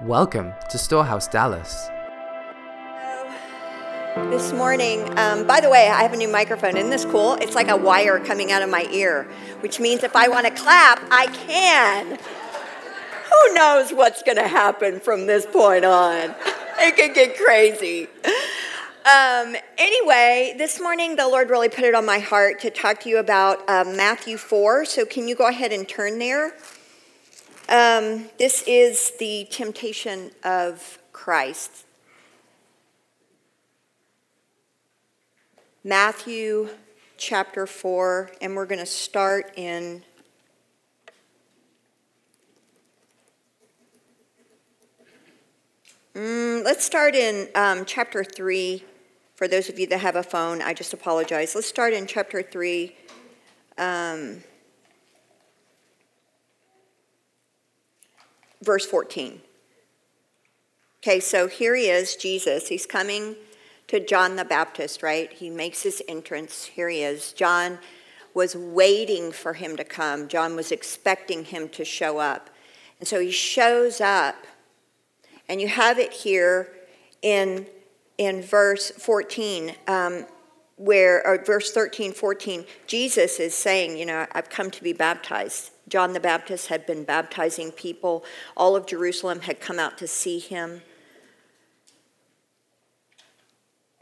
Welcome 0.00 0.52
to 0.70 0.76
Storehouse 0.76 1.28
Dallas. 1.28 1.88
This 4.28 4.52
morning, 4.52 5.00
um, 5.16 5.46
by 5.46 5.60
the 5.60 5.70
way, 5.70 5.88
I 5.88 6.02
have 6.02 6.12
a 6.12 6.16
new 6.16 6.26
microphone. 6.26 6.76
Isn't 6.76 6.90
this 6.90 7.04
cool? 7.04 7.34
It's 7.34 7.54
like 7.54 7.68
a 7.68 7.76
wire 7.76 8.18
coming 8.18 8.50
out 8.50 8.60
of 8.60 8.68
my 8.68 8.88
ear, 8.90 9.28
which 9.60 9.78
means 9.78 10.02
if 10.02 10.16
I 10.16 10.26
want 10.26 10.46
to 10.46 10.52
clap, 10.52 11.00
I 11.12 11.26
can. 11.28 12.18
Who 12.18 13.54
knows 13.54 13.92
what's 13.92 14.24
going 14.24 14.36
to 14.36 14.48
happen 14.48 14.98
from 14.98 15.26
this 15.26 15.46
point 15.46 15.84
on? 15.84 16.34
It 16.76 16.96
could 16.96 17.14
get 17.14 17.36
crazy. 17.36 18.08
Um, 19.04 19.54
anyway, 19.78 20.56
this 20.58 20.80
morning 20.80 21.14
the 21.14 21.28
Lord 21.28 21.48
really 21.48 21.68
put 21.68 21.84
it 21.84 21.94
on 21.94 22.04
my 22.04 22.18
heart 22.18 22.58
to 22.60 22.70
talk 22.70 22.98
to 23.02 23.08
you 23.08 23.18
about 23.18 23.60
uh, 23.70 23.84
Matthew 23.84 24.36
4. 24.36 24.84
So, 24.86 25.06
can 25.06 25.28
you 25.28 25.36
go 25.36 25.46
ahead 25.46 25.70
and 25.72 25.88
turn 25.88 26.18
there? 26.18 26.52
Um, 27.66 28.28
this 28.38 28.62
is 28.66 29.12
the 29.18 29.46
temptation 29.50 30.32
of 30.44 30.98
Christ. 31.12 31.86
Matthew 35.82 36.68
chapter 37.16 37.66
4, 37.66 38.32
and 38.42 38.54
we're 38.54 38.66
going 38.66 38.80
to 38.80 38.86
start 38.86 39.52
in 39.56 40.02
mm, 46.14 46.62
let's 46.64 46.84
start 46.84 47.14
in 47.14 47.48
um, 47.54 47.86
chapter 47.86 48.22
3. 48.24 48.84
For 49.36 49.48
those 49.48 49.70
of 49.70 49.78
you 49.78 49.86
that 49.86 50.00
have 50.00 50.16
a 50.16 50.22
phone, 50.22 50.60
I 50.60 50.74
just 50.74 50.92
apologize. 50.92 51.54
Let's 51.54 51.66
start 51.66 51.94
in 51.94 52.06
chapter 52.06 52.42
3. 52.42 52.94
Um, 53.78 54.44
verse 58.64 58.86
14. 58.86 59.40
Okay, 61.02 61.20
so 61.20 61.48
here 61.48 61.74
he 61.74 61.88
is, 61.90 62.16
Jesus. 62.16 62.68
He's 62.68 62.86
coming 62.86 63.36
to 63.88 64.00
John 64.00 64.36
the 64.36 64.44
Baptist, 64.44 65.02
right? 65.02 65.30
He 65.32 65.50
makes 65.50 65.82
his 65.82 66.02
entrance. 66.08 66.64
Here 66.64 66.88
he 66.88 67.02
is. 67.02 67.32
John 67.32 67.78
was 68.32 68.56
waiting 68.56 69.30
for 69.30 69.52
him 69.52 69.76
to 69.76 69.84
come, 69.84 70.26
John 70.28 70.56
was 70.56 70.72
expecting 70.72 71.44
him 71.44 71.68
to 71.68 71.84
show 71.84 72.18
up. 72.18 72.50
And 72.98 73.06
so 73.06 73.20
he 73.20 73.30
shows 73.30 74.00
up. 74.00 74.36
And 75.48 75.60
you 75.60 75.68
have 75.68 75.98
it 75.98 76.12
here 76.12 76.72
in, 77.22 77.66
in 78.16 78.42
verse 78.42 78.90
14, 78.90 79.74
um, 79.86 80.26
where, 80.76 81.24
or 81.26 81.44
verse 81.44 81.70
13, 81.70 82.12
14. 82.12 82.64
Jesus 82.86 83.38
is 83.38 83.54
saying, 83.54 83.98
You 83.98 84.06
know, 84.06 84.26
I've 84.32 84.48
come 84.48 84.70
to 84.70 84.82
be 84.82 84.92
baptized. 84.92 85.70
John 85.88 86.12
the 86.12 86.20
Baptist 86.20 86.68
had 86.68 86.86
been 86.86 87.04
baptizing 87.04 87.70
people. 87.72 88.24
All 88.56 88.76
of 88.76 88.86
Jerusalem 88.86 89.40
had 89.40 89.60
come 89.60 89.78
out 89.78 89.98
to 89.98 90.06
see 90.06 90.38
him. 90.38 90.82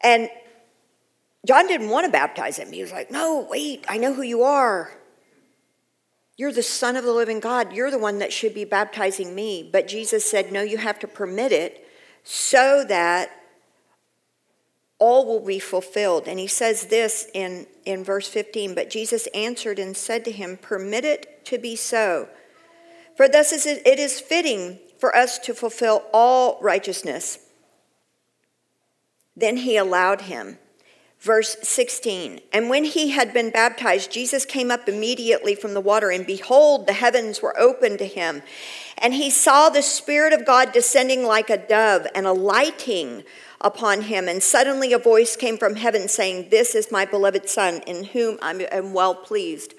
And 0.03 0.31
John 1.47 1.67
didn't 1.67 1.91
want 1.91 2.07
to 2.07 2.13
baptize 2.13 2.59
him. 2.59 2.73
He 2.73 2.83
was 2.83 2.93
like, 2.93 3.11
No, 3.11 3.47
wait, 3.49 3.85
I 3.89 3.99
know 3.99 4.15
who 4.15 4.23
you 4.23 4.43
are. 4.43 4.93
You're 6.37 6.53
the 6.53 6.63
Son 6.63 6.97
of 6.97 7.05
the 7.05 7.13
living 7.13 7.41
God. 7.41 7.73
You're 7.73 7.91
the 7.91 7.99
one 7.99 8.19
that 8.19 8.33
should 8.33 8.55
be 8.55 8.65
baptizing 8.65 9.35
me. 9.35 9.69
But 9.71 9.89
Jesus 9.89 10.29
said, 10.29 10.53
No, 10.53 10.63
you 10.63 10.79
have 10.79 10.99
to 11.01 11.09
permit 11.09 11.53
it 11.53 11.87
so 12.25 12.85
that 12.89 13.31
all 14.99 15.27
will 15.27 15.45
be 15.45 15.59
fulfilled. 15.59 16.29
And 16.29 16.39
he 16.39 16.47
says 16.47 16.87
this 16.87 17.29
in, 17.35 17.67
in 17.85 18.05
verse 18.05 18.29
15 18.29 18.75
But 18.75 18.89
Jesus 18.89 19.27
answered 19.35 19.79
and 19.79 19.97
said 19.97 20.25
to 20.25 20.31
him, 20.31 20.57
Permit 20.57 21.05
it 21.05 21.32
to 21.45 21.59
be 21.59 21.77
so. 21.77 22.29
For 23.17 23.29
thus 23.29 23.53
is 23.53 23.67
it, 23.67 23.87
it 23.87 23.99
is 23.99 24.21
fitting 24.21 24.79
for 24.99 25.15
us 25.15 25.39
to 25.41 25.55
fulfill 25.55 26.05
all 26.13 26.59
righteousness. 26.61 27.39
Then 29.37 29.59
he 29.59 29.77
allowed 29.77 30.23
him. 30.23 30.59
Verse 31.23 31.57
16 31.63 32.41
And 32.53 32.69
when 32.69 32.85
he 32.85 33.11
had 33.11 33.33
been 33.33 33.51
baptized, 33.51 34.11
Jesus 34.11 34.45
came 34.45 34.71
up 34.71 34.89
immediately 34.89 35.55
from 35.55 35.73
the 35.73 35.81
water, 35.81 36.11
and 36.11 36.27
behold, 36.27 36.87
the 36.87 36.95
heavens 36.95 37.41
were 37.41 37.59
opened 37.59 37.99
to 38.01 38.07
him. 38.07 38.43
And 38.99 39.15
he 39.15 39.31
saw 39.31 39.69
the 39.69 39.83
Spirit 39.83 40.33
of 40.33 40.45
God 40.45 40.73
descending 40.73 41.25
like 41.25 41.49
a 41.49 41.57
dove 41.57 42.07
and 42.15 42.27
alighting 42.27 43.23
upon 43.61 44.03
him. 44.03 44.29
And 44.29 44.43
suddenly 44.43 44.93
a 44.93 44.99
voice 44.99 45.37
came 45.37 45.59
from 45.59 45.77
heaven 45.77 46.09
saying, 46.09 46.49
This 46.51 46.75
is 46.75 46.91
my 46.91 47.05
beloved 47.05 47.49
Son, 47.49 47.83
in 47.87 48.05
whom 48.05 48.39
I 48.43 48.53
am 48.73 48.93
well 48.93 49.15
pleased. 49.15 49.75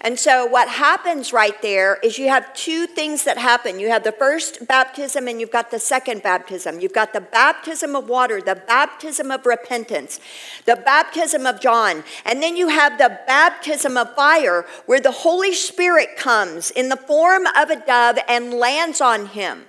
And 0.00 0.16
so, 0.16 0.46
what 0.46 0.68
happens 0.68 1.32
right 1.32 1.60
there 1.60 1.98
is 2.04 2.18
you 2.18 2.28
have 2.28 2.54
two 2.54 2.86
things 2.86 3.24
that 3.24 3.36
happen. 3.36 3.80
You 3.80 3.88
have 3.90 4.04
the 4.04 4.12
first 4.12 4.68
baptism 4.68 5.26
and 5.26 5.40
you've 5.40 5.50
got 5.50 5.72
the 5.72 5.80
second 5.80 6.22
baptism. 6.22 6.78
You've 6.78 6.92
got 6.92 7.12
the 7.12 7.20
baptism 7.20 7.96
of 7.96 8.08
water, 8.08 8.40
the 8.40 8.54
baptism 8.54 9.32
of 9.32 9.44
repentance, 9.44 10.20
the 10.66 10.76
baptism 10.76 11.46
of 11.46 11.60
John. 11.60 12.04
And 12.24 12.40
then 12.40 12.56
you 12.56 12.68
have 12.68 12.96
the 12.96 13.18
baptism 13.26 13.96
of 13.96 14.14
fire, 14.14 14.64
where 14.86 15.00
the 15.00 15.10
Holy 15.10 15.52
Spirit 15.52 16.16
comes 16.16 16.70
in 16.70 16.90
the 16.90 16.96
form 16.96 17.46
of 17.56 17.70
a 17.70 17.84
dove 17.84 18.18
and 18.28 18.54
lands 18.54 19.00
on 19.00 19.26
him. 19.26 19.64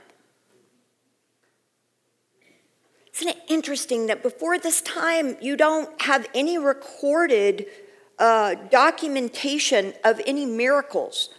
Isn't 3.16 3.29
it 3.29 3.44
interesting 3.47 4.07
that 4.07 4.22
before 4.22 4.59
this 4.59 4.79
time 4.81 5.38
you 5.41 5.57
don't 5.57 6.01
have 6.03 6.28
any 6.35 6.59
recorded 6.59 7.66
uh, 8.19 8.56
documentation 8.69 9.94
of 10.03 10.22
any 10.25 10.46
miracles? 10.46 11.30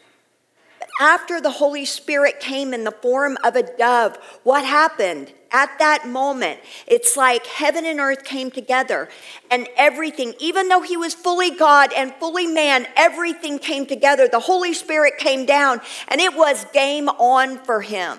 After 1.01 1.41
the 1.41 1.51
Holy 1.51 1.87
Spirit 1.87 2.41
came 2.41 2.75
in 2.75 2.85
the 2.85 2.91
form 2.91 3.39
of 3.43 3.57
a 3.57 3.63
dove, 3.63 4.17
what 4.43 4.65
happened? 4.65 5.33
At 5.51 5.79
that 5.79 6.07
moment, 6.07 6.61
it's 6.87 7.17
like 7.17 7.47
heaven 7.47 7.87
and 7.87 7.99
earth 7.99 8.23
came 8.23 8.51
together 8.51 9.09
and 9.51 9.67
everything, 9.77 10.35
even 10.39 10.69
though 10.69 10.83
he 10.83 10.97
was 10.97 11.15
fully 11.15 11.51
God 11.51 11.93
and 11.95 12.15
fully 12.17 12.47
man, 12.47 12.87
everything 12.97 13.59
came 13.59 13.87
together. 13.87 14.29
The 14.29 14.41
Holy 14.41 14.75
Spirit 14.75 15.17
came 15.19 15.47
down 15.47 15.81
and 16.09 16.21
it 16.21 16.35
was 16.35 16.67
game 16.67 17.09
on 17.09 17.59
for 17.65 17.81
him. 17.81 18.19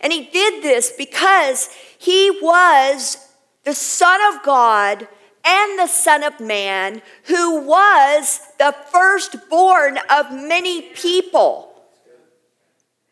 And 0.00 0.12
he 0.12 0.24
did 0.24 0.62
this 0.62 0.92
because 0.92 1.68
he 1.98 2.30
was 2.40 3.28
the 3.64 3.74
Son 3.74 4.20
of 4.32 4.42
God 4.42 5.08
and 5.48 5.78
the 5.78 5.86
Son 5.86 6.22
of 6.22 6.40
Man 6.40 7.00
who 7.24 7.62
was 7.62 8.40
the 8.58 8.74
firstborn 8.92 9.98
of 10.10 10.30
many 10.30 10.82
people. 10.82 11.72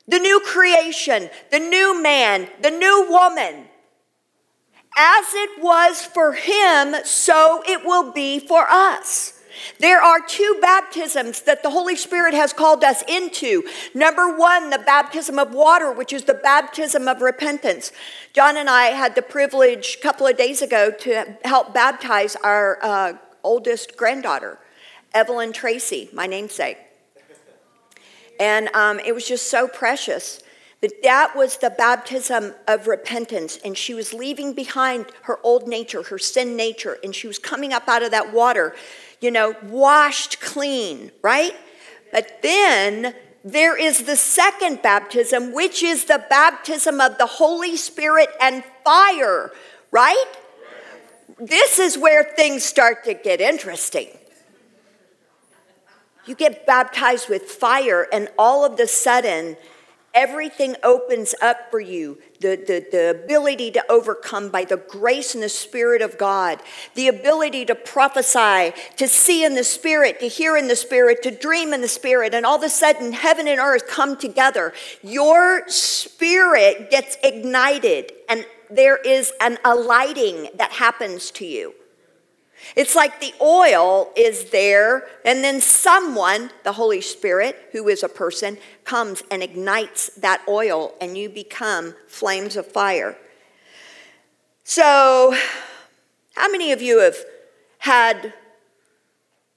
The 0.06 0.18
new 0.18 0.40
creation, 0.44 1.30
the 1.50 1.58
new 1.58 2.00
man, 2.00 2.48
the 2.60 2.70
new 2.70 3.06
woman. 3.08 3.64
As 4.98 5.24
it 5.34 5.62
was 5.62 6.04
for 6.04 6.34
him, 6.34 6.94
so 7.04 7.62
it 7.66 7.84
will 7.84 8.12
be 8.12 8.38
for 8.38 8.66
us. 8.68 9.32
There 9.78 10.00
are 10.00 10.20
two 10.20 10.58
baptisms 10.60 11.42
that 11.42 11.62
the 11.62 11.70
Holy 11.70 11.96
Spirit 11.96 12.34
has 12.34 12.52
called 12.52 12.84
us 12.84 13.02
into. 13.08 13.62
Number 13.94 14.36
one, 14.36 14.70
the 14.70 14.78
baptism 14.78 15.38
of 15.38 15.52
water, 15.52 15.92
which 15.92 16.12
is 16.12 16.24
the 16.24 16.34
baptism 16.34 17.08
of 17.08 17.22
repentance. 17.22 17.92
John 18.32 18.56
and 18.56 18.68
I 18.68 18.86
had 18.86 19.14
the 19.14 19.22
privilege 19.22 19.96
a 19.98 20.02
couple 20.02 20.26
of 20.26 20.36
days 20.36 20.62
ago 20.62 20.90
to 21.00 21.36
help 21.44 21.74
baptize 21.74 22.36
our 22.36 22.78
uh, 22.82 23.12
oldest 23.42 23.96
granddaughter, 23.96 24.58
Evelyn 25.14 25.52
Tracy, 25.52 26.08
my 26.12 26.26
namesake. 26.26 26.78
And 28.38 28.68
um, 28.74 29.00
it 29.00 29.14
was 29.14 29.26
just 29.26 29.50
so 29.50 29.66
precious. 29.68 30.42
That 30.82 31.02
that 31.04 31.34
was 31.34 31.56
the 31.56 31.70
baptism 31.70 32.54
of 32.68 32.86
repentance, 32.86 33.58
and 33.64 33.78
she 33.78 33.94
was 33.94 34.12
leaving 34.12 34.52
behind 34.52 35.06
her 35.22 35.38
old 35.42 35.66
nature, 35.66 36.02
her 36.02 36.18
sin 36.18 36.54
nature, 36.54 36.98
and 37.02 37.14
she 37.14 37.26
was 37.26 37.38
coming 37.38 37.72
up 37.72 37.88
out 37.88 38.02
of 38.02 38.10
that 38.10 38.34
water 38.34 38.74
you 39.20 39.30
know, 39.30 39.54
washed 39.62 40.40
clean, 40.40 41.10
right? 41.22 41.54
But 42.12 42.42
then 42.42 43.14
there 43.44 43.76
is 43.76 44.04
the 44.04 44.16
second 44.16 44.82
baptism, 44.82 45.52
which 45.52 45.82
is 45.82 46.06
the 46.06 46.24
baptism 46.28 47.00
of 47.00 47.18
the 47.18 47.26
Holy 47.26 47.76
Spirit 47.76 48.28
and 48.40 48.64
fire, 48.84 49.52
right? 49.90 50.24
This 51.38 51.78
is 51.78 51.96
where 51.96 52.24
things 52.24 52.64
start 52.64 53.04
to 53.04 53.14
get 53.14 53.40
interesting. 53.40 54.08
You 56.26 56.34
get 56.34 56.66
baptized 56.66 57.28
with 57.28 57.42
fire, 57.42 58.08
and 58.12 58.28
all 58.36 58.64
of 58.64 58.76
the 58.76 58.88
sudden, 58.88 59.56
everything 60.16 60.74
opens 60.82 61.34
up 61.42 61.70
for 61.70 61.78
you 61.78 62.18
the, 62.40 62.56
the, 62.56 62.86
the 62.90 63.10
ability 63.10 63.70
to 63.70 63.84
overcome 63.90 64.48
by 64.48 64.64
the 64.64 64.78
grace 64.78 65.34
and 65.34 65.42
the 65.42 65.48
Spirit 65.48 66.02
of 66.02 66.18
God, 66.18 66.60
the 66.94 67.08
ability 67.08 67.66
to 67.66 67.74
prophesy, 67.74 68.72
to 68.96 69.06
see 69.06 69.44
in 69.44 69.54
the 69.54 69.64
Spirit, 69.64 70.18
to 70.20 70.26
hear 70.26 70.56
in 70.56 70.68
the 70.68 70.76
Spirit, 70.76 71.22
to 71.22 71.30
dream 71.30 71.72
in 71.72 71.82
the 71.82 71.88
Spirit, 71.88 72.34
and 72.34 72.44
all 72.46 72.56
of 72.56 72.62
a 72.62 72.68
sudden 72.68 73.12
heaven 73.12 73.46
and 73.46 73.60
earth 73.60 73.86
come 73.86 74.16
together. 74.16 74.72
Your 75.02 75.68
spirit 75.68 76.90
gets 76.90 77.16
ignited, 77.22 78.12
and 78.28 78.46
there 78.70 78.96
is 78.96 79.32
an 79.40 79.58
alighting 79.64 80.48
that 80.56 80.72
happens 80.72 81.30
to 81.32 81.46
you. 81.46 81.74
It's 82.74 82.94
like 82.94 83.20
the 83.20 83.34
oil 83.40 84.12
is 84.16 84.50
there, 84.50 85.06
and 85.24 85.44
then 85.44 85.60
someone, 85.60 86.50
the 86.64 86.72
Holy 86.72 87.00
Spirit, 87.00 87.56
who 87.72 87.88
is 87.88 88.02
a 88.02 88.08
person, 88.08 88.58
comes 88.84 89.22
and 89.30 89.42
ignites 89.42 90.10
that 90.16 90.42
oil, 90.48 90.94
and 91.00 91.16
you 91.16 91.28
become 91.28 91.94
flames 92.08 92.56
of 92.56 92.66
fire. 92.66 93.16
So, 94.64 95.36
how 96.34 96.50
many 96.50 96.72
of 96.72 96.82
you 96.82 97.00
have 97.00 97.16
had 97.78 98.34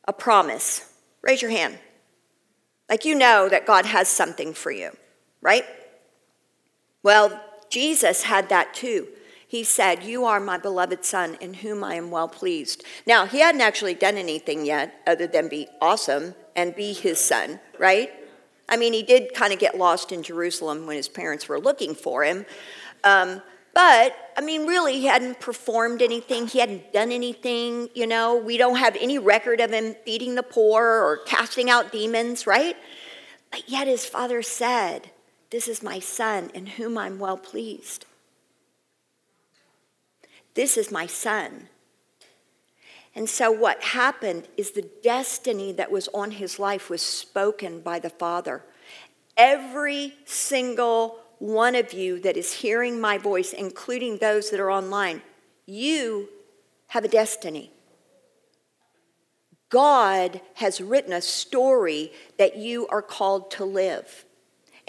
a 0.07 0.13
promise? 0.13 0.93
Raise 1.21 1.41
your 1.41 1.51
hand. 1.51 1.79
Like 2.89 3.05
you 3.05 3.15
know 3.15 3.49
that 3.49 3.65
God 3.65 3.85
has 3.85 4.07
something 4.07 4.53
for 4.53 4.71
you, 4.71 4.91
right? 5.41 5.65
Well, 7.03 7.41
Jesus 7.69 8.23
had 8.23 8.49
that 8.49 8.73
too 8.73 9.07
he 9.49 9.63
said, 9.63 10.03
You 10.03 10.25
are 10.25 10.39
my 10.39 10.59
beloved 10.59 11.03
son 11.03 11.35
in 11.41 11.55
whom 11.55 11.83
I 11.83 11.95
am 11.95 12.11
well 12.11 12.27
pleased. 12.27 12.83
Now, 13.07 13.25
he 13.25 13.39
hadn't 13.39 13.61
actually 13.61 13.95
done 13.95 14.15
anything 14.15 14.63
yet 14.63 15.01
other 15.07 15.25
than 15.25 15.47
be 15.47 15.67
awesome 15.81 16.35
and 16.55 16.75
be 16.75 16.93
his 16.93 17.19
son, 17.19 17.59
right? 17.79 18.11
I 18.69 18.77
mean, 18.77 18.93
he 18.93 19.01
did 19.01 19.33
kind 19.33 19.51
of 19.51 19.57
get 19.57 19.75
lost 19.75 20.11
in 20.11 20.21
Jerusalem 20.21 20.85
when 20.85 20.97
his 20.97 21.09
parents 21.09 21.49
were 21.49 21.59
looking 21.59 21.95
for 21.95 22.23
him. 22.23 22.45
Um, 23.03 23.41
but, 23.73 24.15
I 24.37 24.41
mean, 24.41 24.67
really, 24.67 24.99
he 24.99 25.07
hadn't 25.07 25.39
performed 25.39 26.03
anything. 26.03 26.45
He 26.45 26.59
hadn't 26.59 26.93
done 26.93 27.11
anything, 27.11 27.89
you 27.95 28.05
know. 28.05 28.37
We 28.37 28.55
don't 28.55 28.77
have 28.77 28.95
any 29.01 29.17
record 29.17 29.61
of 29.61 29.71
him 29.71 29.95
feeding 30.05 30.35
the 30.35 30.43
poor 30.43 30.83
or 30.83 31.21
casting 31.25 31.71
out 31.71 31.91
demons, 31.91 32.45
right? 32.45 32.77
But 33.49 33.67
yet 33.67 33.87
his 33.87 34.05
father 34.05 34.43
said, 34.43 35.09
This 35.49 35.67
is 35.67 35.81
my 35.81 35.97
son 35.97 36.51
in 36.53 36.67
whom 36.67 36.99
I'm 36.99 37.17
well 37.17 37.37
pleased. 37.37 38.05
This 40.53 40.77
is 40.77 40.91
my 40.91 41.07
son. 41.07 41.69
And 43.15 43.29
so, 43.29 43.51
what 43.51 43.83
happened 43.83 44.47
is 44.55 44.71
the 44.71 44.89
destiny 45.03 45.71
that 45.73 45.91
was 45.91 46.07
on 46.13 46.31
his 46.31 46.59
life 46.59 46.89
was 46.89 47.01
spoken 47.01 47.81
by 47.81 47.99
the 47.99 48.09
Father. 48.09 48.63
Every 49.35 50.13
single 50.25 51.19
one 51.39 51.75
of 51.75 51.93
you 51.93 52.19
that 52.21 52.37
is 52.37 52.53
hearing 52.53 53.01
my 53.01 53.17
voice, 53.17 53.53
including 53.53 54.17
those 54.17 54.49
that 54.49 54.59
are 54.59 54.71
online, 54.71 55.21
you 55.65 56.29
have 56.87 57.05
a 57.05 57.09
destiny. 57.09 57.71
God 59.69 60.41
has 60.55 60.81
written 60.81 61.13
a 61.13 61.21
story 61.21 62.11
that 62.37 62.57
you 62.57 62.87
are 62.87 63.01
called 63.01 63.51
to 63.51 63.65
live 63.65 64.25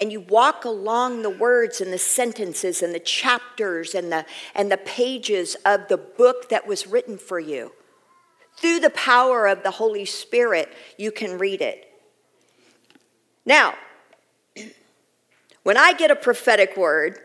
and 0.01 0.11
you 0.11 0.19
walk 0.19 0.65
along 0.65 1.21
the 1.21 1.29
words 1.29 1.79
and 1.79 1.93
the 1.93 1.99
sentences 1.99 2.81
and 2.81 2.93
the 2.93 2.99
chapters 2.99 3.93
and 3.93 4.11
the, 4.11 4.25
and 4.55 4.71
the 4.71 4.77
pages 4.77 5.55
of 5.63 5.87
the 5.89 5.97
book 5.97 6.49
that 6.49 6.65
was 6.67 6.87
written 6.87 7.19
for 7.19 7.39
you. 7.39 7.71
Through 8.57 8.79
the 8.79 8.89
power 8.89 9.45
of 9.45 9.61
the 9.61 9.69
Holy 9.69 10.05
Spirit, 10.05 10.73
you 10.97 11.11
can 11.11 11.37
read 11.37 11.61
it. 11.61 11.87
Now, 13.45 13.75
when 15.63 15.77
I 15.77 15.93
get 15.93 16.09
a 16.09 16.15
prophetic 16.15 16.75
word, 16.75 17.19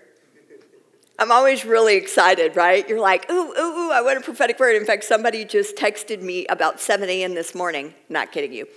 I'm 1.18 1.32
always 1.32 1.64
really 1.64 1.96
excited, 1.96 2.56
right? 2.56 2.86
You're 2.86 3.00
like, 3.00 3.30
ooh, 3.30 3.54
ooh, 3.58 3.58
ooh, 3.58 3.90
I 3.90 4.02
want 4.02 4.18
a 4.18 4.20
prophetic 4.20 4.60
word. 4.60 4.76
In 4.76 4.84
fact, 4.84 5.04
somebody 5.04 5.46
just 5.46 5.76
texted 5.76 6.20
me 6.20 6.46
about 6.48 6.78
7 6.78 7.08
a.m. 7.08 7.34
this 7.34 7.54
morning. 7.54 7.94
Not 8.10 8.32
kidding 8.32 8.52
you 8.52 8.68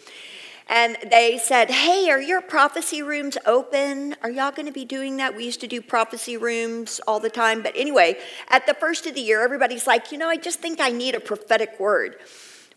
and 0.69 0.97
they 1.09 1.39
said, 1.39 1.71
Hey, 1.71 2.09
are 2.11 2.21
your 2.21 2.41
prophecy 2.41 3.01
rooms 3.01 3.37
open? 3.45 4.15
Are 4.21 4.29
y'all 4.29 4.51
going 4.51 4.67
to 4.67 4.71
be 4.71 4.85
doing 4.85 5.17
that? 5.17 5.35
We 5.35 5.45
used 5.45 5.61
to 5.61 5.67
do 5.67 5.81
prophecy 5.81 6.37
rooms 6.37 7.01
all 7.07 7.19
the 7.19 7.29
time. 7.29 7.63
But 7.63 7.75
anyway, 7.75 8.17
at 8.49 8.67
the 8.67 8.75
first 8.75 9.07
of 9.07 9.15
the 9.15 9.21
year, 9.21 9.41
everybody's 9.43 9.87
like, 9.87 10.11
You 10.11 10.19
know, 10.19 10.29
I 10.29 10.37
just 10.37 10.59
think 10.59 10.79
I 10.79 10.89
need 10.89 11.15
a 11.15 11.19
prophetic 11.19 11.79
word. 11.79 12.17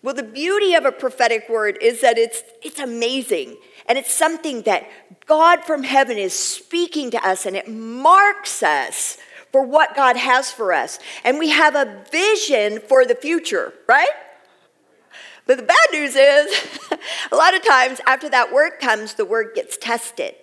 Well, 0.02 0.14
the 0.14 0.24
beauty 0.24 0.74
of 0.74 0.84
a 0.84 0.90
prophetic 0.90 1.48
word 1.48 1.78
is 1.80 2.00
that 2.00 2.18
it's, 2.18 2.42
it's 2.62 2.80
amazing. 2.80 3.56
And 3.86 3.96
it's 3.96 4.12
something 4.12 4.62
that 4.62 4.88
God 5.26 5.64
from 5.64 5.84
heaven 5.84 6.18
is 6.18 6.36
speaking 6.36 7.10
to 7.12 7.24
us, 7.24 7.46
and 7.46 7.54
it 7.54 7.68
marks 7.68 8.62
us 8.62 9.18
for 9.52 9.64
what 9.64 9.94
God 9.94 10.16
has 10.16 10.50
for 10.50 10.72
us. 10.72 10.98
And 11.24 11.38
we 11.38 11.50
have 11.50 11.76
a 11.76 12.04
vision 12.10 12.80
for 12.80 13.04
the 13.04 13.14
future, 13.14 13.74
right? 13.86 14.08
But 15.46 15.56
the 15.56 15.64
bad 15.64 15.86
news 15.92 16.14
is, 16.14 16.78
a 17.32 17.36
lot 17.36 17.54
of 17.54 17.64
times 17.64 18.00
after 18.06 18.28
that 18.30 18.52
word 18.52 18.72
comes, 18.80 19.14
the 19.14 19.24
word 19.24 19.52
gets 19.54 19.76
tested. 19.76 20.34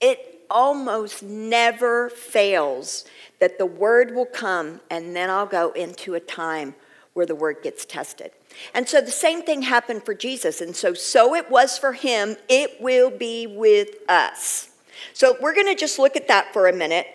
It 0.00 0.42
almost 0.50 1.22
never 1.22 2.10
fails 2.10 3.04
that 3.40 3.58
the 3.58 3.66
word 3.66 4.14
will 4.14 4.26
come, 4.26 4.80
and 4.90 5.16
then 5.16 5.30
I'll 5.30 5.46
go 5.46 5.70
into 5.72 6.14
a 6.14 6.20
time 6.20 6.74
where 7.14 7.26
the 7.26 7.34
word 7.34 7.56
gets 7.62 7.84
tested. 7.84 8.32
And 8.74 8.88
so 8.88 9.00
the 9.00 9.10
same 9.10 9.42
thing 9.42 9.62
happened 9.62 10.04
for 10.04 10.14
Jesus. 10.14 10.60
And 10.60 10.76
so, 10.76 10.94
so 10.94 11.34
it 11.34 11.50
was 11.50 11.78
for 11.78 11.92
him, 11.92 12.36
it 12.48 12.80
will 12.80 13.10
be 13.10 13.46
with 13.46 13.88
us. 14.08 14.70
So 15.12 15.36
we're 15.40 15.54
going 15.54 15.66
to 15.66 15.74
just 15.74 15.98
look 15.98 16.16
at 16.16 16.28
that 16.28 16.52
for 16.52 16.68
a 16.68 16.72
minute. 16.72 17.06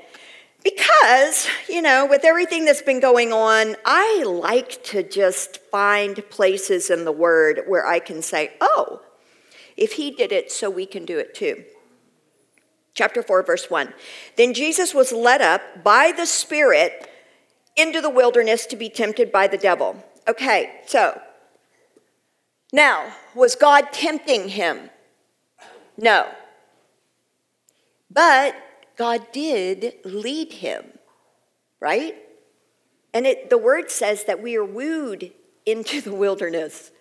Because, 0.90 1.48
you 1.68 1.82
know, 1.82 2.06
with 2.06 2.26
everything 2.26 2.66
that's 2.66 2.82
been 2.82 3.00
going 3.00 3.32
on, 3.32 3.76
I 3.86 4.24
like 4.24 4.84
to 4.86 5.04
just 5.04 5.58
find 5.72 6.28
places 6.30 6.90
in 6.90 7.06
the 7.06 7.12
Word 7.12 7.62
where 7.68 7.86
I 7.86 8.00
can 8.00 8.22
say, 8.22 8.54
oh, 8.60 9.02
if 9.78 9.94
He 9.94 10.12
did 10.12 10.32
it, 10.32 10.52
so 10.52 10.70
we 10.70 10.86
can 10.86 11.06
do 11.06 11.18
it 11.20 11.34
too. 11.34 11.64
Chapter 12.94 13.22
4, 13.22 13.44
verse 13.44 13.70
1. 13.70 13.94
Then 14.36 14.54
Jesus 14.54 14.94
was 14.94 15.12
led 15.12 15.42
up 15.42 15.84
by 15.84 16.12
the 16.16 16.26
Spirit 16.26 17.10
into 17.76 18.02
the 18.02 18.10
wilderness 18.10 18.66
to 18.68 18.76
be 18.76 18.90
tempted 18.90 19.32
by 19.32 19.48
the 19.48 19.58
devil. 19.58 20.04
Okay, 20.28 20.82
so 20.86 21.20
now, 22.72 23.14
was 23.34 23.56
God 23.56 23.92
tempting 23.92 24.50
him? 24.50 24.90
No. 25.98 26.28
But 28.12 28.56
God 29.00 29.32
did 29.32 29.94
lead 30.04 30.52
him, 30.52 30.84
right? 31.80 32.16
And 33.14 33.26
it, 33.26 33.50
the 33.50 33.58
word 33.58 33.90
says 33.90 34.26
that 34.26 34.44
we 34.44 34.58
are 34.58 34.66
wooed 34.66 35.32
into 35.66 36.02
the 36.02 36.14
wilderness. 36.14 36.92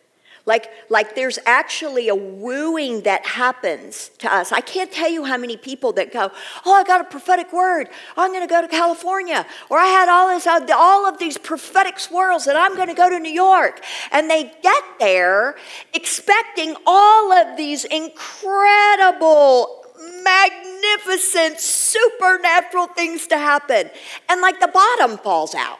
Like, 0.47 0.71
like 0.89 1.17
there's 1.17 1.41
actually 1.45 2.09
a 2.09 2.15
wooing 2.15 3.01
that 3.01 3.27
happens 3.27 4.13
to 4.19 4.33
us. 4.33 4.53
I 4.53 4.61
can't 4.61 4.93
tell 4.93 5.11
you 5.11 5.25
how 5.25 5.37
many 5.37 5.57
people 5.57 5.93
that 5.95 6.13
go, 6.13 6.31
Oh, 6.65 6.73
I 6.73 6.85
got 6.85 7.01
a 7.01 7.05
prophetic 7.05 7.53
word. 7.53 7.89
I'm 8.17 8.31
going 8.31 8.47
to 8.47 8.51
go 8.51 8.63
to 8.63 8.69
California. 8.69 9.45
Or 9.69 9.81
I 9.81 9.87
had 9.87 10.09
all, 10.09 10.29
this, 10.29 10.47
uh, 10.47 10.65
all 10.77 11.05
of 11.05 11.19
these 11.19 11.37
prophetic 11.37 11.99
swirls 11.99 12.45
that 12.45 12.55
I'm 12.55 12.77
going 12.77 12.89
to 12.89 12.95
go 12.95 13.11
to 13.11 13.19
New 13.19 13.33
York. 13.33 13.83
And 14.13 14.31
they 14.31 14.45
get 14.63 14.85
there 15.01 15.57
expecting 15.93 16.77
all 16.87 17.33
of 17.33 17.57
these 17.57 17.85
incredible 17.85 19.79
magnificent, 19.99 21.61
supernatural 21.61 22.87
things 22.89 23.27
to 23.29 23.39
happen. 23.39 23.91
And 24.29 24.41
like 24.41 24.61
the 24.61 24.69
bottom 24.69 25.19
falls 25.19 25.55
out. 25.55 25.79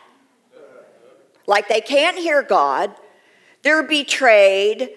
Like 1.47 1.69
they 1.69 1.81
can't 1.81 2.19
hear 2.19 2.43
God, 2.43 2.95
they're 3.63 3.83
betrayed, 3.83 4.91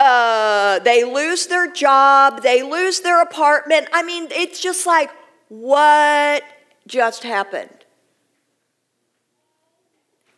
uh, 0.00 0.80
they 0.80 1.04
lose 1.04 1.46
their 1.46 1.70
job, 1.70 2.42
they 2.42 2.62
lose 2.62 3.00
their 3.00 3.22
apartment. 3.22 3.88
I 3.92 4.02
mean, 4.02 4.26
it's 4.32 4.60
just 4.60 4.84
like, 4.84 5.10
what 5.48 6.42
just 6.88 7.22
happened? 7.22 7.84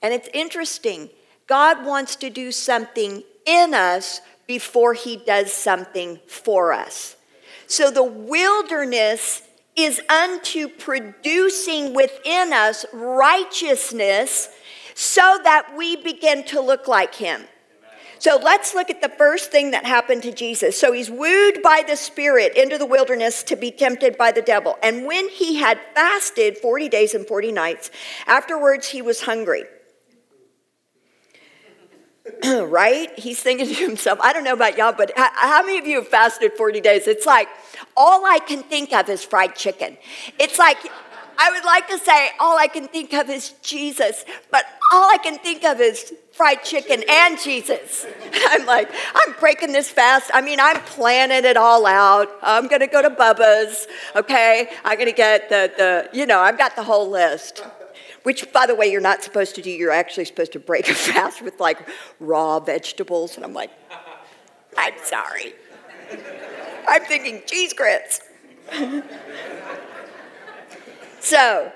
And 0.03 0.13
it's 0.13 0.29
interesting. 0.35 1.09
God 1.47 1.87
wants 1.87 2.17
to 2.17 2.29
do 2.29 2.53
something 2.53 3.23
in 3.47 3.73
us 3.73 4.21
before 4.47 4.93
he 4.93 5.17
does 5.17 5.51
something 5.51 6.21
for 6.27 6.75
us. 6.75 7.17
So 7.67 7.91
the 7.91 8.05
wilderness 8.05 9.43
is 9.77 10.01
unto 10.09 10.69
producing 10.69 11.95
within 11.95 12.53
us 12.53 12.87
righteousness 12.93 14.49
so 14.95 15.39
that 15.43 15.75
we 15.77 15.97
begin 15.97 16.45
to 16.45 16.61
look 16.61 16.87
like 16.87 17.15
him. 17.15 17.45
So 18.19 18.39
let's 18.43 18.75
look 18.75 18.89
at 18.89 19.03
the 19.03 19.09
first 19.11 19.51
thing 19.51 19.73
that 19.73 19.85
happened 19.85 20.23
to 20.23 20.33
Jesus. 20.33 20.79
So 20.81 20.93
he's 20.93 21.11
wooed 21.11 21.63
by 21.63 21.83
the 21.87 21.97
Spirit 21.97 22.57
into 22.57 22.79
the 22.79 22.87
wilderness 22.87 23.43
to 23.43 23.57
be 23.57 23.71
tempted 23.71 24.17
by 24.17 24.33
the 24.33 24.41
devil. 24.41 24.79
And 24.83 25.05
when 25.05 25.29
he 25.29 25.57
had 25.57 25.79
fasted 25.95 26.57
40 26.57 26.89
days 26.89 27.13
and 27.15 27.27
40 27.27 27.53
nights, 27.53 27.91
afterwards 28.27 28.89
he 28.89 29.03
was 29.03 29.23
hungry. 29.23 29.65
right? 32.45 33.11
He's 33.19 33.41
thinking 33.41 33.67
to 33.67 33.75
himself, 33.75 34.19
I 34.21 34.33
don't 34.33 34.45
know 34.45 34.55
about 34.55 34.79
y'all, 34.79 34.93
but 34.93 35.13
how 35.17 35.63
many 35.63 35.79
of 35.79 35.87
you 35.87 35.97
have 35.97 36.09
fasted 36.09 36.53
40 36.55 36.81
days? 36.81 37.07
It's 37.07 37.27
like, 37.27 37.49
all 37.97 38.25
I 38.25 38.39
can 38.39 38.63
think 38.63 38.93
of 38.93 39.09
is 39.09 39.23
fried 39.25 39.55
chicken. 39.55 39.99
It's 40.39 40.59
like, 40.59 40.79
I 41.37 41.51
would 41.51 41.65
like 41.65 41.89
to 41.89 41.99
say, 41.99 42.31
all 42.39 42.57
I 42.57 42.69
can 42.69 42.89
think 42.89 43.13
of 43.13 43.29
is 43.29 43.51
Jesus, 43.63 44.25
but 44.51 44.65
all 44.93 45.11
I 45.13 45.19
can 45.19 45.39
think 45.39 45.65
of 45.65 45.81
is 45.81 46.15
fried 46.33 46.63
chicken 46.65 47.03
and 47.09 47.39
Jesus. 47.39 48.07
I'm 48.49 48.65
like, 48.67 48.91
I'm 49.15 49.35
breaking 49.39 49.73
this 49.73 49.91
fast. 49.91 50.31
I 50.33 50.41
mean, 50.41 50.61
I'm 50.61 50.81
planning 50.83 51.45
it 51.45 51.57
all 51.57 51.87
out. 51.87 52.29
I'm 52.43 52.69
going 52.69 52.81
to 52.81 52.87
go 52.87 53.03
to 53.03 53.11
Bubba's, 53.11 53.87
okay? 54.17 54.71
I'm 54.85 54.97
going 54.97 55.11
to 55.11 55.17
get 55.17 55.49
the, 55.49 55.73
the, 55.77 56.17
you 56.17 56.27
know, 56.27 56.41
I've 56.41 56.59
got 56.59 56.77
the 56.77 56.83
whole 56.83 57.11
list. 57.11 57.63
Which, 58.25 58.53
by 58.53 58.67
the 58.67 58.75
way, 58.75 58.91
you're 58.91 59.01
not 59.01 59.23
supposed 59.23 59.55
to 59.55 59.63
do. 59.63 59.71
You're 59.71 59.93
actually 59.93 60.25
supposed 60.25 60.53
to 60.53 60.59
break 60.59 60.89
a 60.89 60.95
fast 60.95 61.41
with 61.41 61.61
like 61.61 61.79
raw 62.19 62.59
vegetables. 62.59 63.37
And 63.37 63.45
I'm 63.45 63.55
like, 63.55 63.71
I'm 64.77 64.95
sorry. 65.05 65.55
I'm 66.89 67.03
thinking 67.05 67.43
cheese 67.47 67.73
grits. 67.73 68.21
so 71.21 71.73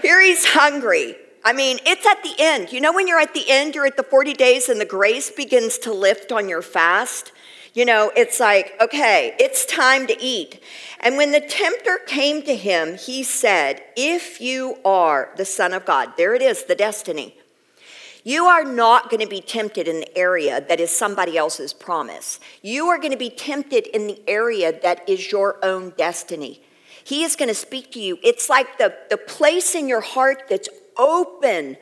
here 0.00 0.20
he's 0.22 0.44
hungry. 0.46 1.16
I 1.44 1.52
mean, 1.52 1.78
it's 1.84 2.06
at 2.06 2.22
the 2.22 2.34
end. 2.38 2.72
You 2.72 2.80
know, 2.80 2.92
when 2.92 3.08
you're 3.08 3.20
at 3.20 3.34
the 3.34 3.44
end, 3.48 3.74
you're 3.74 3.86
at 3.86 3.96
the 3.96 4.04
40 4.04 4.34
days 4.34 4.68
and 4.68 4.80
the 4.80 4.86
grace 4.86 5.30
begins 5.30 5.78
to 5.78 5.92
lift 5.92 6.30
on 6.30 6.48
your 6.48 6.62
fast? 6.62 7.32
You 7.74 7.86
know, 7.86 8.12
it's 8.14 8.38
like, 8.38 8.74
okay, 8.80 9.34
it's 9.40 9.64
time 9.64 10.06
to 10.06 10.22
eat. 10.22 10.62
And 11.00 11.16
when 11.16 11.32
the 11.32 11.40
tempter 11.40 11.98
came 12.06 12.42
to 12.42 12.54
him, 12.54 12.96
he 12.96 13.22
said, 13.22 13.82
If 13.96 14.40
you 14.40 14.76
are 14.84 15.30
the 15.36 15.46
Son 15.46 15.72
of 15.72 15.86
God, 15.86 16.12
there 16.18 16.34
it 16.34 16.42
is, 16.42 16.64
the 16.64 16.74
destiny. 16.74 17.36
You 18.24 18.44
are 18.44 18.62
not 18.62 19.10
going 19.10 19.22
to 19.22 19.26
be 19.28 19.40
tempted 19.40 19.88
in 19.88 20.00
the 20.00 20.18
area 20.18 20.64
that 20.68 20.78
is 20.78 20.90
somebody 20.90 21.36
else's 21.36 21.72
promise. 21.72 22.38
You 22.60 22.86
are 22.88 22.98
going 22.98 23.10
to 23.10 23.16
be 23.16 23.30
tempted 23.30 23.88
in 23.88 24.06
the 24.06 24.22
area 24.28 24.78
that 24.82 25.08
is 25.08 25.32
your 25.32 25.56
own 25.64 25.94
destiny. 25.96 26.62
He 27.02 27.24
is 27.24 27.34
going 27.34 27.48
to 27.48 27.54
speak 27.54 27.90
to 27.92 28.00
you. 28.00 28.18
It's 28.22 28.48
like 28.48 28.78
the, 28.78 28.94
the 29.10 29.16
place 29.16 29.74
in 29.74 29.88
your 29.88 30.02
heart 30.02 30.44
that's 30.48 30.68
open, 30.96 31.78